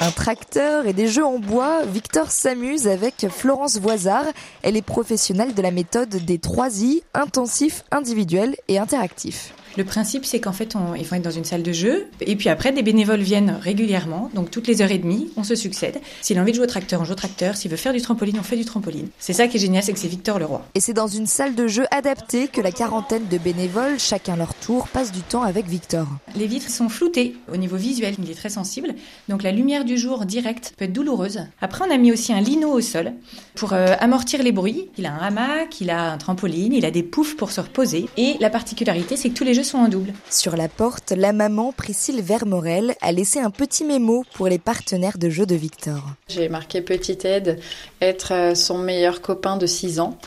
Un 0.00 0.10
tracteur 0.10 0.86
et 0.86 0.94
des 0.94 1.06
jeux 1.06 1.24
en 1.24 1.38
bois, 1.38 1.84
Victor 1.84 2.30
s'amuse 2.30 2.88
avec 2.88 3.26
Voisard. 3.66 4.26
Elle 4.62 4.76
est 4.76 4.82
professionnelle 4.82 5.54
de 5.54 5.62
la 5.62 5.70
méthode 5.70 6.08
des 6.08 6.38
3 6.38 6.82
I, 6.82 7.02
intensif, 7.14 7.84
individuel 7.90 8.56
et 8.68 8.78
interactif. 8.78 9.54
Le 9.76 9.84
principe, 9.84 10.24
c'est 10.24 10.40
qu'en 10.40 10.52
fait, 10.52 10.76
on, 10.76 10.94
ils 10.94 11.04
vont 11.04 11.16
être 11.16 11.22
dans 11.22 11.30
une 11.30 11.44
salle 11.44 11.62
de 11.62 11.72
jeu, 11.72 12.06
et 12.20 12.36
puis 12.36 12.48
après, 12.48 12.70
des 12.70 12.82
bénévoles 12.82 13.20
viennent 13.20 13.58
régulièrement, 13.60 14.30
donc 14.34 14.50
toutes 14.50 14.68
les 14.68 14.82
heures 14.82 14.92
et 14.92 14.98
demie, 14.98 15.30
on 15.36 15.42
se 15.42 15.56
succède. 15.56 16.00
S'il 16.20 16.38
a 16.38 16.42
envie 16.42 16.52
de 16.52 16.56
jouer 16.56 16.64
au 16.64 16.68
tracteur, 16.68 17.00
on 17.00 17.04
joue 17.04 17.12
au 17.12 17.16
tracteur. 17.16 17.56
S'il 17.56 17.70
veut 17.70 17.76
faire 17.76 17.92
du 17.92 18.00
trampoline, 18.00 18.38
on 18.38 18.44
fait 18.44 18.56
du 18.56 18.64
trampoline. 18.64 19.08
C'est 19.18 19.32
ça 19.32 19.48
qui 19.48 19.56
est 19.56 19.60
génial, 19.60 19.82
c'est 19.82 19.92
que 19.92 19.98
c'est 19.98 20.08
Victor 20.08 20.38
le 20.38 20.44
roi. 20.44 20.64
Et 20.74 20.80
c'est 20.80 20.92
dans 20.92 21.08
une 21.08 21.26
salle 21.26 21.54
de 21.54 21.66
jeu 21.66 21.84
adaptée 21.90 22.48
que 22.48 22.60
la 22.60 22.70
quarantaine 22.70 23.26
de 23.28 23.38
bénévoles, 23.38 23.98
chacun 23.98 24.36
leur 24.36 24.54
tour, 24.54 24.88
passent 24.88 25.12
du 25.12 25.22
temps 25.22 25.42
avec 25.42 25.66
Victor. 25.66 26.06
Les 26.36 26.46
vitres 26.46 26.70
sont 26.70 26.88
floutées 26.88 27.34
au 27.52 27.56
niveau 27.56 27.76
visuel, 27.76 28.14
il 28.22 28.30
est 28.30 28.34
très 28.34 28.50
sensible, 28.50 28.94
donc 29.28 29.42
la 29.42 29.50
lumière 29.50 29.84
du 29.84 29.98
jour 29.98 30.24
directe 30.24 30.74
peut 30.76 30.84
être 30.84 30.92
douloureuse. 30.92 31.40
Après, 31.60 31.84
on 31.86 31.92
a 31.92 31.98
mis 31.98 32.12
aussi 32.12 32.32
un 32.32 32.40
lino 32.40 32.70
au 32.70 32.80
sol 32.80 33.12
pour 33.56 33.72
euh, 33.72 33.94
amortir 33.98 34.42
les 34.42 34.52
bruits. 34.52 34.88
Il 34.98 35.06
a 35.06 35.12
un 35.12 35.18
hamac, 35.18 35.80
il 35.80 35.90
a 35.90 36.12
un 36.12 36.18
trampoline, 36.18 36.72
il 36.72 36.84
a 36.84 36.90
des 36.90 37.02
poufs 37.02 37.36
pour 37.36 37.50
se 37.50 37.60
reposer. 37.60 38.08
Et 38.16 38.36
la 38.40 38.50
particularité, 38.50 39.16
c'est 39.16 39.30
que 39.30 39.34
tous 39.34 39.44
les 39.44 39.54
jeux 39.54 39.63
sont 39.64 39.78
en 39.78 39.88
double. 39.88 40.12
Sur 40.30 40.56
la 40.56 40.68
porte, 40.68 41.12
la 41.12 41.32
maman 41.32 41.72
Priscille 41.72 42.22
Vermorel 42.22 42.94
a 43.00 43.12
laissé 43.12 43.40
un 43.40 43.50
petit 43.50 43.84
mémo 43.84 44.24
pour 44.34 44.48
les 44.48 44.58
partenaires 44.58 45.18
de 45.18 45.30
jeu 45.30 45.46
de 45.46 45.54
Victor. 45.54 46.02
J'ai 46.28 46.48
marqué 46.48 46.80
petite 46.80 47.24
aide, 47.24 47.58
être 48.00 48.32
euh, 48.32 48.54
son 48.54 48.78
meilleur 48.78 49.20
copain 49.20 49.56
de 49.56 49.66
6 49.66 50.00
ans 50.00 50.18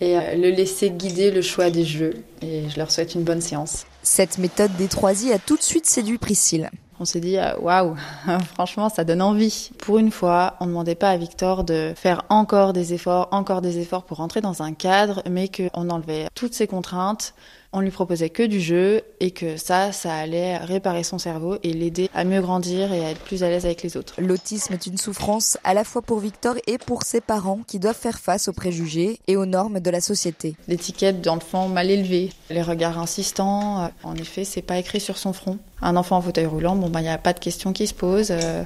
et 0.00 0.16
euh, 0.16 0.34
le 0.34 0.50
laisser 0.50 0.90
guider 0.90 1.30
le 1.30 1.42
choix 1.42 1.70
des 1.70 1.84
jeux. 1.84 2.14
Et 2.42 2.68
je 2.68 2.76
leur 2.78 2.90
souhaite 2.90 3.14
une 3.14 3.22
bonne 3.22 3.40
séance. 3.40 3.86
Cette 4.02 4.38
méthode 4.38 4.74
des 4.76 4.88
3 4.88 5.24
I 5.24 5.32
a 5.32 5.38
tout 5.38 5.56
de 5.56 5.62
suite 5.62 5.86
séduit 5.86 6.18
Priscille. 6.18 6.70
On 6.98 7.04
s'est 7.04 7.20
dit, 7.20 7.36
euh, 7.36 7.54
waouh, 7.60 7.94
franchement, 8.54 8.88
ça 8.88 9.04
donne 9.04 9.20
envie. 9.20 9.70
Pour 9.78 9.98
une 9.98 10.10
fois, 10.10 10.54
on 10.60 10.64
ne 10.64 10.70
demandait 10.70 10.94
pas 10.94 11.10
à 11.10 11.16
Victor 11.16 11.62
de 11.62 11.92
faire 11.94 12.24
encore 12.30 12.72
des 12.72 12.94
efforts, 12.94 13.28
encore 13.32 13.60
des 13.60 13.78
efforts 13.78 14.04
pour 14.04 14.16
rentrer 14.18 14.40
dans 14.40 14.62
un 14.62 14.72
cadre, 14.72 15.22
mais 15.30 15.48
qu'on 15.48 15.90
enlevait 15.90 16.28
toutes 16.34 16.54
ces 16.54 16.66
contraintes 16.66 17.34
on 17.72 17.80
lui 17.80 17.90
proposait 17.90 18.30
que 18.30 18.42
du 18.42 18.60
jeu 18.60 19.02
et 19.20 19.30
que 19.30 19.56
ça, 19.56 19.92
ça 19.92 20.14
allait 20.14 20.56
réparer 20.56 21.02
son 21.02 21.18
cerveau 21.18 21.56
et 21.62 21.72
l'aider 21.72 22.08
à 22.14 22.24
mieux 22.24 22.40
grandir 22.40 22.92
et 22.92 23.04
à 23.04 23.10
être 23.10 23.20
plus 23.20 23.42
à 23.42 23.48
l'aise 23.48 23.66
avec 23.66 23.82
les 23.82 23.96
autres. 23.96 24.14
L'autisme 24.18 24.74
est 24.74 24.86
une 24.86 24.98
souffrance 24.98 25.58
à 25.64 25.74
la 25.74 25.84
fois 25.84 26.02
pour 26.02 26.18
Victor 26.18 26.54
et 26.66 26.78
pour 26.78 27.02
ses 27.02 27.20
parents 27.20 27.60
qui 27.66 27.78
doivent 27.78 27.96
faire 27.96 28.18
face 28.18 28.48
aux 28.48 28.52
préjugés 28.52 29.18
et 29.26 29.36
aux 29.36 29.46
normes 29.46 29.80
de 29.80 29.90
la 29.90 30.00
société. 30.00 30.56
L'étiquette 30.68 31.20
d'enfant 31.20 31.68
mal 31.68 31.90
élevé, 31.90 32.32
les 32.50 32.62
regards 32.62 32.98
insistants, 32.98 33.84
euh, 33.84 33.88
en 34.02 34.14
effet, 34.16 34.44
c'est 34.44 34.62
pas 34.62 34.78
écrit 34.78 35.00
sur 35.00 35.18
son 35.18 35.32
front. 35.32 35.58
Un 35.82 35.96
enfant 35.96 36.16
en 36.16 36.22
fauteuil 36.22 36.46
roulant, 36.46 36.76
bon, 36.76 36.86
il 36.86 36.92
ben, 36.92 37.02
n'y 37.02 37.08
a 37.08 37.18
pas 37.18 37.32
de 37.32 37.40
question 37.40 37.72
qui 37.72 37.86
se 37.86 37.94
pose. 37.94 38.28
Euh, 38.30 38.62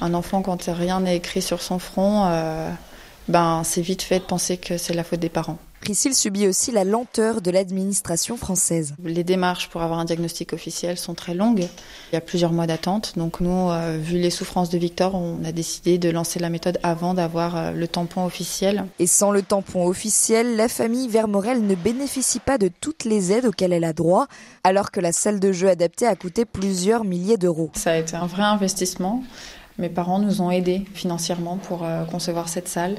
un 0.00 0.14
enfant, 0.14 0.42
quand 0.42 0.62
rien 0.68 1.00
n'est 1.00 1.16
écrit 1.16 1.42
sur 1.42 1.62
son 1.62 1.78
front, 1.78 2.26
euh, 2.26 2.70
ben, 3.28 3.62
c'est 3.64 3.82
vite 3.82 4.02
fait 4.02 4.20
de 4.20 4.24
penser 4.24 4.56
que 4.56 4.78
c'est 4.78 4.94
la 4.94 5.04
faute 5.04 5.20
des 5.20 5.28
parents. 5.28 5.58
Priscille 5.82 6.14
subit 6.14 6.46
aussi 6.46 6.70
la 6.70 6.84
lenteur 6.84 7.40
de 7.40 7.50
l'administration 7.50 8.36
française. 8.36 8.94
Les 9.02 9.24
démarches 9.24 9.68
pour 9.68 9.82
avoir 9.82 9.98
un 9.98 10.04
diagnostic 10.04 10.52
officiel 10.52 10.96
sont 10.96 11.14
très 11.14 11.34
longues. 11.34 11.66
Il 12.12 12.14
y 12.14 12.16
a 12.16 12.20
plusieurs 12.20 12.52
mois 12.52 12.68
d'attente. 12.68 13.14
Donc 13.16 13.40
nous, 13.40 13.68
euh, 13.68 13.98
vu 14.00 14.20
les 14.20 14.30
souffrances 14.30 14.70
de 14.70 14.78
Victor, 14.78 15.16
on 15.16 15.42
a 15.44 15.50
décidé 15.50 15.98
de 15.98 16.08
lancer 16.08 16.38
la 16.38 16.50
méthode 16.50 16.78
avant 16.84 17.14
d'avoir 17.14 17.56
euh, 17.56 17.70
le 17.72 17.88
tampon 17.88 18.24
officiel. 18.24 18.84
Et 19.00 19.08
sans 19.08 19.32
le 19.32 19.42
tampon 19.42 19.84
officiel, 19.84 20.54
la 20.54 20.68
famille 20.68 21.08
Vermorel 21.08 21.66
ne 21.66 21.74
bénéficie 21.74 22.38
pas 22.38 22.58
de 22.58 22.70
toutes 22.80 23.04
les 23.04 23.32
aides 23.32 23.46
auxquelles 23.46 23.72
elle 23.72 23.82
a 23.82 23.92
droit, 23.92 24.28
alors 24.62 24.92
que 24.92 25.00
la 25.00 25.10
salle 25.10 25.40
de 25.40 25.50
jeu 25.50 25.68
adaptée 25.68 26.06
a 26.06 26.14
coûté 26.14 26.44
plusieurs 26.44 27.02
milliers 27.02 27.38
d'euros. 27.38 27.72
Ça 27.74 27.90
a 27.90 27.96
été 27.96 28.14
un 28.14 28.26
vrai 28.26 28.44
investissement. 28.44 29.24
Mes 29.78 29.88
parents 29.88 30.20
nous 30.20 30.42
ont 30.42 30.52
aidés 30.52 30.84
financièrement 30.94 31.56
pour 31.56 31.82
euh, 31.82 32.04
concevoir 32.04 32.48
cette 32.48 32.68
salle. 32.68 32.98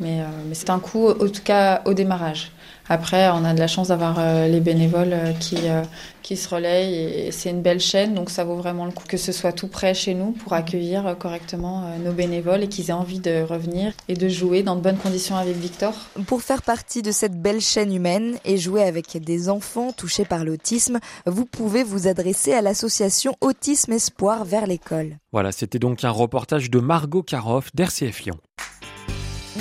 Mais, 0.00 0.20
mais 0.46 0.54
c'est 0.54 0.70
un 0.70 0.78
coût, 0.78 1.08
en 1.08 1.28
tout 1.28 1.42
cas, 1.42 1.82
au 1.86 1.94
démarrage. 1.94 2.50
Après, 2.88 3.28
on 3.30 3.44
a 3.44 3.52
de 3.52 3.58
la 3.58 3.66
chance 3.66 3.88
d'avoir 3.88 4.16
euh, 4.18 4.46
les 4.46 4.60
bénévoles 4.60 5.12
euh, 5.12 5.32
qui, 5.32 5.56
euh, 5.64 5.82
qui 6.22 6.36
se 6.36 6.48
relayent 6.48 6.94
et 6.94 7.32
c'est 7.32 7.50
une 7.50 7.62
belle 7.62 7.80
chaîne, 7.80 8.14
donc 8.14 8.30
ça 8.30 8.44
vaut 8.44 8.54
vraiment 8.54 8.84
le 8.84 8.92
coup 8.92 9.04
que 9.08 9.16
ce 9.16 9.32
soit 9.32 9.52
tout 9.52 9.66
près 9.66 9.92
chez 9.92 10.14
nous 10.14 10.32
pour 10.32 10.52
accueillir 10.52 11.16
correctement 11.18 11.88
nos 12.04 12.12
bénévoles 12.12 12.62
et 12.62 12.68
qu'ils 12.68 12.90
aient 12.90 12.94
envie 12.94 13.20
de 13.20 13.42
revenir 13.42 13.92
et 14.08 14.14
de 14.14 14.28
jouer 14.28 14.62
dans 14.62 14.76
de 14.76 14.80
bonnes 14.80 14.96
conditions 14.96 15.36
avec 15.36 15.56
Victor. 15.56 15.94
Pour 16.26 16.42
faire 16.42 16.62
partie 16.62 17.02
de 17.02 17.12
cette 17.12 17.40
belle 17.40 17.60
chaîne 17.60 17.94
humaine 17.94 18.38
et 18.44 18.56
jouer 18.56 18.82
avec 18.82 19.16
des 19.22 19.48
enfants 19.48 19.92
touchés 19.92 20.24
par 20.24 20.44
l'autisme, 20.44 20.98
vous 21.26 21.44
pouvez 21.44 21.84
vous 21.84 22.08
adresser 22.08 22.52
à 22.52 22.60
l'association 22.60 23.34
Autisme 23.40 23.92
Espoir 23.92 24.44
vers 24.44 24.66
l'école. 24.66 25.18
Voilà, 25.32 25.52
c'était 25.52 25.78
donc 25.78 26.04
un 26.04 26.10
reportage 26.10 26.70
de 26.70 26.80
Margot 26.80 27.22
Caroff 27.22 27.74
d'RCF 27.74 28.24
Lyon. 28.24 28.38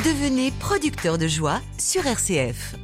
Devenez 0.05 0.51
producteur 0.59 1.17
de 1.17 1.27
joie 1.27 1.61
sur 1.79 2.05
RCF. 2.05 2.75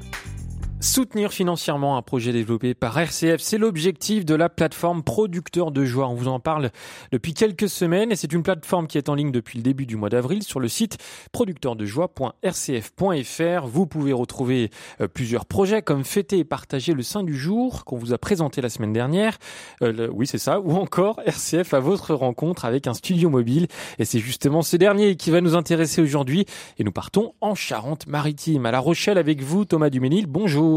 Soutenir 0.83 1.31
financièrement 1.31 1.95
un 1.95 2.01
projet 2.01 2.33
développé 2.33 2.73
par 2.73 2.97
RCF, 2.97 3.39
c'est 3.39 3.59
l'objectif 3.59 4.25
de 4.25 4.33
la 4.33 4.49
plateforme 4.49 5.03
Producteur 5.03 5.69
de 5.69 5.85
Joie. 5.85 6.07
On 6.07 6.15
vous 6.15 6.27
en 6.27 6.39
parle 6.39 6.71
depuis 7.11 7.35
quelques 7.35 7.69
semaines 7.69 8.11
et 8.11 8.15
c'est 8.15 8.33
une 8.33 8.41
plateforme 8.41 8.87
qui 8.87 8.97
est 8.97 9.07
en 9.07 9.13
ligne 9.13 9.31
depuis 9.31 9.59
le 9.59 9.63
début 9.63 9.85
du 9.85 9.95
mois 9.95 10.09
d'avril 10.09 10.41
sur 10.41 10.59
le 10.59 10.67
site 10.67 10.97
producteurdejoie.rcf.fr. 11.33 13.67
Vous 13.67 13.85
pouvez 13.85 14.11
retrouver 14.11 14.71
euh, 15.01 15.07
plusieurs 15.07 15.45
projets 15.45 15.83
comme 15.83 16.03
fêter 16.03 16.39
et 16.39 16.43
partager 16.43 16.93
le 16.93 17.03
sein 17.03 17.21
du 17.21 17.37
jour 17.37 17.85
qu'on 17.85 17.97
vous 17.97 18.11
a 18.11 18.17
présenté 18.17 18.59
la 18.59 18.69
semaine 18.69 18.91
dernière. 18.91 19.37
Euh, 19.83 20.09
oui, 20.11 20.25
c'est 20.25 20.39
ça. 20.39 20.61
Ou 20.61 20.77
encore 20.77 21.21
RCF 21.27 21.75
à 21.75 21.79
votre 21.79 22.15
rencontre 22.15 22.65
avec 22.65 22.87
un 22.87 22.95
studio 22.95 23.29
mobile. 23.29 23.67
Et 23.99 24.05
c'est 24.05 24.17
justement 24.17 24.63
ce 24.63 24.77
dernier 24.77 25.15
qui 25.15 25.29
va 25.29 25.41
nous 25.41 25.55
intéresser 25.55 26.01
aujourd'hui. 26.01 26.47
Et 26.79 26.83
nous 26.83 26.91
partons 26.91 27.35
en 27.39 27.53
Charente-Maritime, 27.53 28.65
à 28.65 28.71
La 28.71 28.79
Rochelle 28.79 29.19
avec 29.19 29.43
vous, 29.43 29.63
Thomas 29.63 29.91
Duménil. 29.91 30.25
Bonjour. 30.25 30.70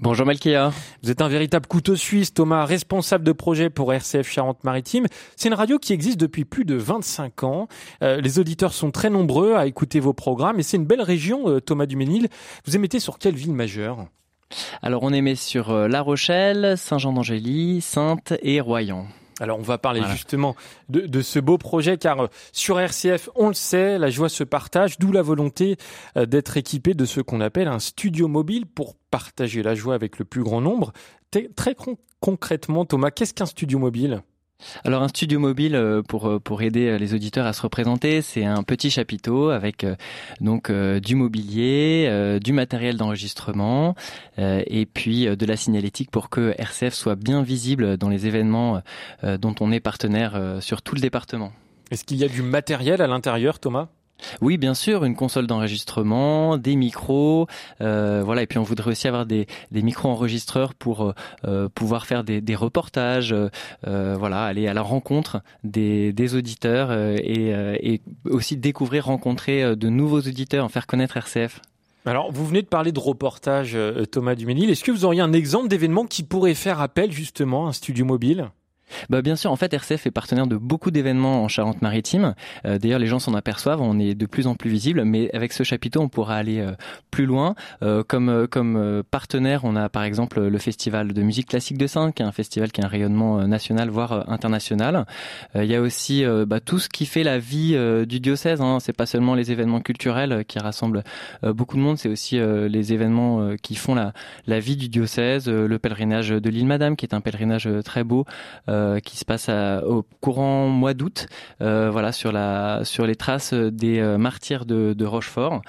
Bonjour. 0.00 0.26
Malkia. 0.26 0.72
Vous 1.02 1.10
êtes 1.10 1.20
un 1.22 1.28
véritable 1.28 1.66
couteau 1.66 1.96
suisse, 1.96 2.32
Thomas, 2.32 2.64
responsable 2.64 3.24
de 3.24 3.32
projet 3.32 3.68
pour 3.68 3.92
RCF 3.92 4.30
Charente-Maritime. 4.30 5.06
C'est 5.34 5.48
une 5.48 5.54
radio 5.54 5.78
qui 5.80 5.92
existe 5.92 6.20
depuis 6.20 6.44
plus 6.44 6.64
de 6.64 6.76
25 6.76 7.42
ans. 7.42 7.68
Euh, 8.02 8.20
les 8.20 8.38
auditeurs 8.38 8.72
sont 8.72 8.92
très 8.92 9.10
nombreux 9.10 9.54
à 9.54 9.66
écouter 9.66 9.98
vos 9.98 10.12
programmes 10.12 10.60
et 10.60 10.62
c'est 10.62 10.76
une 10.76 10.86
belle 10.86 11.02
région, 11.02 11.48
euh, 11.48 11.60
Thomas 11.60 11.86
Duménil. 11.86 12.28
Vous 12.64 12.76
émettez 12.76 13.00
sur 13.00 13.18
quelle 13.18 13.34
ville 13.34 13.54
majeure? 13.54 14.06
Alors 14.82 15.02
on 15.02 15.12
émet 15.12 15.34
sur 15.34 15.70
euh, 15.70 15.88
La 15.88 16.00
Rochelle, 16.00 16.78
Saint-Jean-d'Angély, 16.78 17.80
Sainte 17.80 18.34
et 18.42 18.60
Royan. 18.60 19.06
Alors 19.40 19.58
on 19.58 19.62
va 19.62 19.78
parler 19.78 20.02
justement 20.10 20.56
de, 20.88 21.00
de, 21.00 21.22
ce 21.22 21.38
beau 21.38 21.58
projet 21.58 21.96
car 21.96 22.20
euh, 22.20 22.26
sur 22.52 22.80
RCF, 22.80 23.28
on 23.34 23.48
le 23.48 23.54
sait, 23.54 23.98
la 23.98 24.10
joie 24.10 24.28
se 24.28 24.44
partage, 24.44 24.98
d'où 24.98 25.12
la 25.12 25.22
volonté 25.22 25.76
euh, 26.16 26.26
d'être 26.26 26.56
équipé 26.56 26.94
de 26.94 27.04
ce 27.04 27.20
qu'on 27.20 27.40
appelle 27.40 27.68
un 27.68 27.78
studio 27.78 28.28
mobile 28.28 28.66
pour 28.66 28.96
partager 29.10 29.62
la 29.62 29.74
joie 29.74 29.94
avec 29.94 30.18
le 30.18 30.24
plus 30.24 30.42
grand 30.42 30.60
nombre. 30.60 30.92
Très 31.30 31.76
concrètement, 32.20 32.84
Thomas, 32.84 33.10
qu'est-ce 33.10 33.34
qu'un 33.34 33.46
studio 33.46 33.78
mobile? 33.78 34.22
Alors 34.84 35.02
un 35.02 35.08
studio 35.08 35.38
mobile 35.38 35.74
euh, 35.74 36.02
pour 36.02 36.28
euh, 36.28 36.38
pour 36.38 36.62
aider 36.62 36.88
euh, 36.88 36.98
les 36.98 37.14
auditeurs 37.14 37.46
à 37.46 37.52
se 37.52 37.62
représenter, 37.62 38.22
c'est 38.22 38.44
un 38.44 38.62
petit 38.62 38.90
chapiteau 38.90 39.50
avec 39.50 39.86
donc 40.40 40.70
du 40.70 41.14
mobilier, 41.14 42.38
du 42.42 42.52
matériel 42.52 42.96
d'enregistrement 42.96 43.94
et 44.36 44.86
puis 44.86 45.26
de 45.26 45.46
la 45.46 45.56
signalétique 45.56 46.10
pour 46.10 46.30
que 46.30 46.54
RCF 46.58 46.94
soit 46.94 47.16
bien 47.16 47.42
visible 47.42 47.96
dans 47.96 48.08
les 48.08 48.26
événements 48.26 48.82
dont 49.22 49.54
on 49.60 49.72
est 49.72 49.80
partenaire 49.80 50.58
sur 50.60 50.82
tout 50.82 50.94
le 50.94 51.00
département. 51.00 51.52
Est-ce 51.90 52.04
qu'il 52.04 52.18
y 52.18 52.24
a 52.24 52.28
du 52.28 52.42
matériel 52.42 53.00
à 53.02 53.06
l'intérieur, 53.06 53.58
Thomas? 53.58 53.88
Oui, 54.40 54.58
bien 54.58 54.74
sûr, 54.74 55.04
une 55.04 55.16
console 55.16 55.46
d'enregistrement, 55.46 56.56
des 56.58 56.76
micros, 56.76 57.46
euh, 57.80 58.22
voilà, 58.24 58.42
et 58.42 58.46
puis 58.46 58.58
on 58.58 58.62
voudrait 58.62 58.90
aussi 58.90 59.08
avoir 59.08 59.26
des, 59.26 59.46
micro-enregistreurs 59.72 60.74
pour 60.74 61.02
euh, 61.02 61.12
euh, 61.46 61.68
pouvoir 61.68 62.06
faire 62.06 62.24
des, 62.24 62.54
reportages, 62.54 63.34
voilà, 63.84 64.44
aller 64.44 64.66
à 64.66 64.74
la 64.74 64.82
rencontre 64.82 65.42
des, 65.64 66.34
auditeurs 66.34 66.92
et, 66.92 67.50
et 67.80 68.00
aussi 68.24 68.56
découvrir, 68.56 69.06
rencontrer 69.06 69.76
de 69.76 69.88
nouveaux 69.88 70.20
auditeurs, 70.20 70.70
faire 70.70 70.86
connaître 70.86 71.16
RCF. 71.16 71.60
Alors, 72.04 72.32
vous 72.32 72.46
venez 72.46 72.62
de 72.62 72.66
parler 72.66 72.92
de 72.92 72.98
reportage, 72.98 73.76
Thomas 74.10 74.34
Duménil. 74.34 74.70
Est-ce 74.70 74.84
que 74.84 74.90
vous 74.90 75.04
auriez 75.04 75.20
un 75.20 75.32
exemple 75.32 75.68
d'événement 75.68 76.04
qui 76.04 76.22
pourrait 76.22 76.54
faire 76.54 76.80
appel 76.80 77.12
justement 77.12 77.66
à 77.66 77.70
un 77.70 77.72
studio 77.72 78.04
mobile? 78.04 78.50
Bah 79.10 79.22
bien 79.22 79.36
sûr, 79.36 79.50
en 79.52 79.56
fait, 79.56 79.72
RCF 79.72 80.06
est 80.06 80.10
partenaire 80.10 80.46
de 80.46 80.56
beaucoup 80.56 80.90
d'événements 80.90 81.44
en 81.44 81.48
Charente-Maritime. 81.48 82.34
Euh, 82.64 82.78
d'ailleurs, 82.78 82.98
les 82.98 83.06
gens 83.06 83.18
s'en 83.18 83.34
aperçoivent, 83.34 83.80
on 83.80 83.98
est 83.98 84.14
de 84.14 84.26
plus 84.26 84.46
en 84.46 84.54
plus 84.54 84.70
visible, 84.70 85.04
mais 85.04 85.30
avec 85.34 85.52
ce 85.52 85.62
chapiteau, 85.62 86.00
on 86.00 86.08
pourra 86.08 86.36
aller 86.36 86.60
euh, 86.60 86.72
plus 87.10 87.26
loin. 87.26 87.54
Euh, 87.82 88.02
comme 88.06 88.46
comme 88.48 89.02
partenaire, 89.10 89.64
on 89.64 89.76
a 89.76 89.88
par 89.88 90.02
exemple 90.02 90.40
le 90.40 90.58
festival 90.58 91.12
de 91.12 91.22
musique 91.22 91.48
classique 91.48 91.78
de 91.78 91.86
Saint, 91.86 92.12
qui 92.12 92.22
est 92.22 92.26
un 92.26 92.32
festival 92.32 92.72
qui 92.72 92.80
a 92.80 92.84
un 92.84 92.88
rayonnement 92.88 93.46
national, 93.46 93.88
voire 93.88 94.28
international. 94.30 95.06
Il 95.54 95.64
y 95.64 95.74
a 95.74 95.80
aussi 95.80 96.24
bah, 96.46 96.60
tout 96.60 96.78
ce 96.78 96.88
qui 96.88 97.06
fait 97.06 97.22
la 97.22 97.38
vie 97.38 97.76
du 98.06 98.20
diocèse. 98.20 98.60
Hein. 98.60 98.78
C'est 98.80 98.92
pas 98.92 99.06
seulement 99.06 99.34
les 99.34 99.52
événements 99.52 99.80
culturels 99.80 100.44
qui 100.46 100.58
rassemblent 100.58 101.02
beaucoup 101.42 101.76
de 101.76 101.82
monde, 101.82 101.98
c'est 101.98 102.08
aussi 102.08 102.38
les 102.38 102.92
événements 102.92 103.54
qui 103.62 103.74
font 103.74 103.94
la, 103.94 104.60
vie 104.60 104.76
du 104.76 104.88
diocèse. 104.88 105.48
le 105.48 105.78
pèlerinage 105.78 106.30
de 106.30 106.50
l'île 106.50 106.66
Madame, 106.66 106.96
qui 106.96 107.06
est 107.06 107.14
un 107.14 107.20
pèlerinage 107.20 107.68
très 107.84 108.04
beau. 108.04 108.24
Euh, 108.68 108.77
qui 109.04 109.16
se 109.16 109.24
passe 109.24 109.48
au 109.48 110.04
courant 110.20 110.68
mois 110.68 110.94
d'août, 110.94 111.26
euh, 111.60 111.90
voilà 111.90 112.12
sur 112.12 112.32
la 112.32 112.80
sur 112.84 113.06
les 113.06 113.16
traces 113.16 113.52
des 113.54 113.98
euh, 113.98 114.18
martyrs 114.18 114.66
de, 114.66 114.92
de 114.92 115.04
Rochefort, 115.04 115.62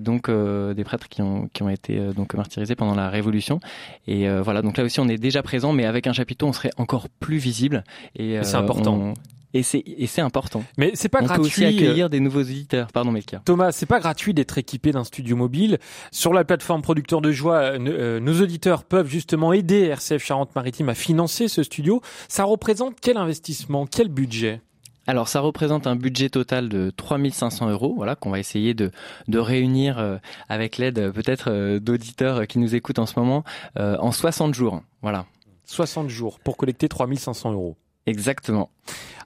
donc 0.00 0.30
des 0.30 0.84
prêtres 0.84 1.08
qui 1.08 1.22
ont 1.22 1.48
qui 1.52 1.62
ont 1.62 1.68
été 1.68 1.98
donc 2.14 2.34
martyrisés 2.34 2.74
pendant 2.74 2.94
la 2.94 3.08
Révolution. 3.08 3.60
Et 4.06 4.28
voilà, 4.40 4.62
donc 4.62 4.76
là 4.76 4.84
aussi 4.84 5.00
on 5.00 5.08
est 5.08 5.18
déjà 5.18 5.42
présent, 5.42 5.72
mais 5.72 5.84
avec 5.84 6.06
un 6.06 6.12
chapiteau 6.12 6.46
on 6.46 6.52
serait 6.52 6.70
encore 6.76 7.08
plus 7.08 7.38
visible. 7.38 7.84
Et 8.16 8.38
c'est 8.42 8.56
important. 8.56 9.14
Et 9.54 9.62
c'est 9.62 10.20
important. 10.20 10.62
Mais 10.76 10.92
c'est 10.94 11.08
pas 11.08 11.20
On 11.22 11.24
gratuit. 11.24 11.42
peut 11.42 11.46
aussi 11.46 11.64
accueillir 11.64 12.10
des 12.10 12.20
nouveaux 12.20 12.40
auditeurs. 12.40 12.88
Pardon, 12.92 13.10
Melka. 13.12 13.40
Thomas, 13.44 13.72
c'est 13.72 13.86
pas 13.86 13.98
gratuit 13.98 14.34
d'être 14.34 14.58
équipé 14.58 14.92
d'un 14.92 15.04
studio 15.04 15.36
mobile. 15.36 15.78
Sur 16.10 16.34
la 16.34 16.44
plateforme 16.44 16.82
Producteur 16.82 17.20
de 17.22 17.32
Joie, 17.32 17.56
euh, 17.56 17.78
euh, 17.86 18.20
nos 18.20 18.40
auditeurs 18.42 18.84
peuvent 18.84 19.08
justement 19.08 19.52
aider 19.52 19.84
RCF 19.86 20.22
Charente-Maritime 20.22 20.90
à 20.90 20.94
financer 20.94 21.48
ce 21.48 21.62
studio. 21.62 22.02
Ça 22.28 22.44
représente 22.44 22.96
quel 23.00 23.16
investissement, 23.16 23.86
quel 23.86 24.08
budget? 24.08 24.60
Alors 25.06 25.28
ça 25.28 25.40
représente 25.40 25.86
un 25.86 25.96
budget 25.96 26.28
total 26.28 26.68
de 26.68 26.92
3500 26.94 27.70
euros, 27.70 27.94
voilà 27.96 28.14
qu'on 28.14 28.28
va 28.28 28.38
essayer 28.38 28.74
de, 28.74 28.90
de 29.26 29.38
réunir 29.38 29.98
euh, 29.98 30.18
avec 30.50 30.76
l'aide 30.76 31.10
peut-être 31.12 31.78
d'auditeurs 31.78 32.46
qui 32.46 32.58
nous 32.58 32.74
écoutent 32.74 32.98
en 32.98 33.06
ce 33.06 33.18
moment 33.18 33.42
en 33.78 34.12
60 34.12 34.52
jours, 34.52 34.82
voilà. 35.00 35.24
60 35.64 36.10
jours 36.10 36.38
pour 36.40 36.58
collecter 36.58 36.90
3500 36.90 37.52
euros. 37.52 37.78
Exactement. 38.08 38.70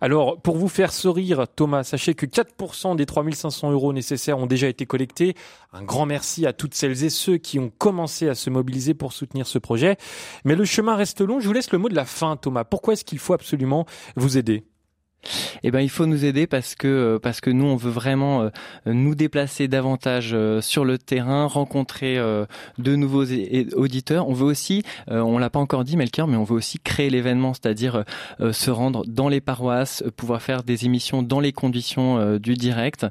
Alors, 0.01 0.41
pour 0.41 0.57
vous 0.57 0.69
faire 0.69 0.93
sourire, 0.93 1.47
Thomas, 1.55 1.85
sachez 1.85 2.15
que 2.15 2.27
4% 2.27 2.97
des 2.97 3.07
3500 3.07 3.71
euros 3.71 3.93
nécessaires 3.93 4.39
ont 4.39 4.47
déjà 4.47 4.67
été 4.67 4.85
collectés. 4.85 5.35
Un 5.73 5.85
grand 5.85 6.07
merci 6.07 6.45
à 6.45 6.53
toutes 6.53 6.75
celles 6.75 7.05
et 7.05 7.11
ceux 7.11 7.37
qui 7.37 7.61
ont 7.61 7.71
commencé 7.71 8.29
à 8.29 8.35
se 8.35 8.51
mobiliser 8.51 8.95
pour 8.95 9.13
soutenir 9.13 9.47
ce 9.47 9.59
projet. 9.59 9.97
Mais 10.45 10.57
le 10.57 10.65
chemin 10.65 10.97
reste 10.97 11.21
long. 11.21 11.39
Je 11.39 11.47
vous 11.47 11.53
laisse 11.53 11.71
le 11.71 11.79
mot 11.79 11.89
de 11.89 11.95
la 11.95 12.05
fin, 12.05 12.37
Thomas. 12.37 12.65
Pourquoi 12.65 12.95
est-ce 12.95 13.05
qu'il 13.05 13.21
faut 13.21 13.35
absolument 13.35 13.87
vous 14.17 14.39
aider? 14.39 14.65
Eh 15.63 15.71
ben, 15.71 15.81
il 15.81 15.89
faut 15.89 16.07
nous 16.07 16.25
aider 16.25 16.47
parce 16.47 16.75
que 16.75 16.89
euh, 16.89 17.19
parce 17.19 17.41
que 17.41 17.51
nous, 17.51 17.65
on 17.65 17.77
veut 17.77 17.91
vraiment 17.91 18.43
euh, 18.43 18.51
nous 18.87 19.15
déplacer 19.15 19.69
davantage 19.69 20.31
euh, 20.33 20.61
sur 20.61 20.85
le 20.85 20.99
terrain, 20.99 21.47
rencontrer 21.47 22.17
de 22.79 22.97
nouveaux 22.97 23.25
auditeurs. 23.75 24.29
On 24.29 24.33
veut 24.33 24.45
aussi, 24.45 24.83
on 25.09 25.39
l'a 25.39 25.51
pas 25.51 25.59
encore 25.59 25.85
dit, 25.85 25.97
Melchior, 25.97 26.27
mais 26.27 26.37
on 26.37 26.45
veut 26.45 26.55
aussi 26.55 26.79
créer 26.79 27.11
l'événement, 27.11 27.55
c'est-à-dire 27.55 28.05
se 28.53 28.71
rendre 28.71 29.05
dans 29.07 29.29
les 29.29 29.41
paroisses, 29.41 30.03
pouvoir 30.17 30.43
faire 30.43 30.63
des 30.63 30.85
émissions 30.85 31.23
dans 31.23 31.41
les 31.41 31.53
conditions 31.53 32.37
du 32.39 32.55
direct 32.55 33.07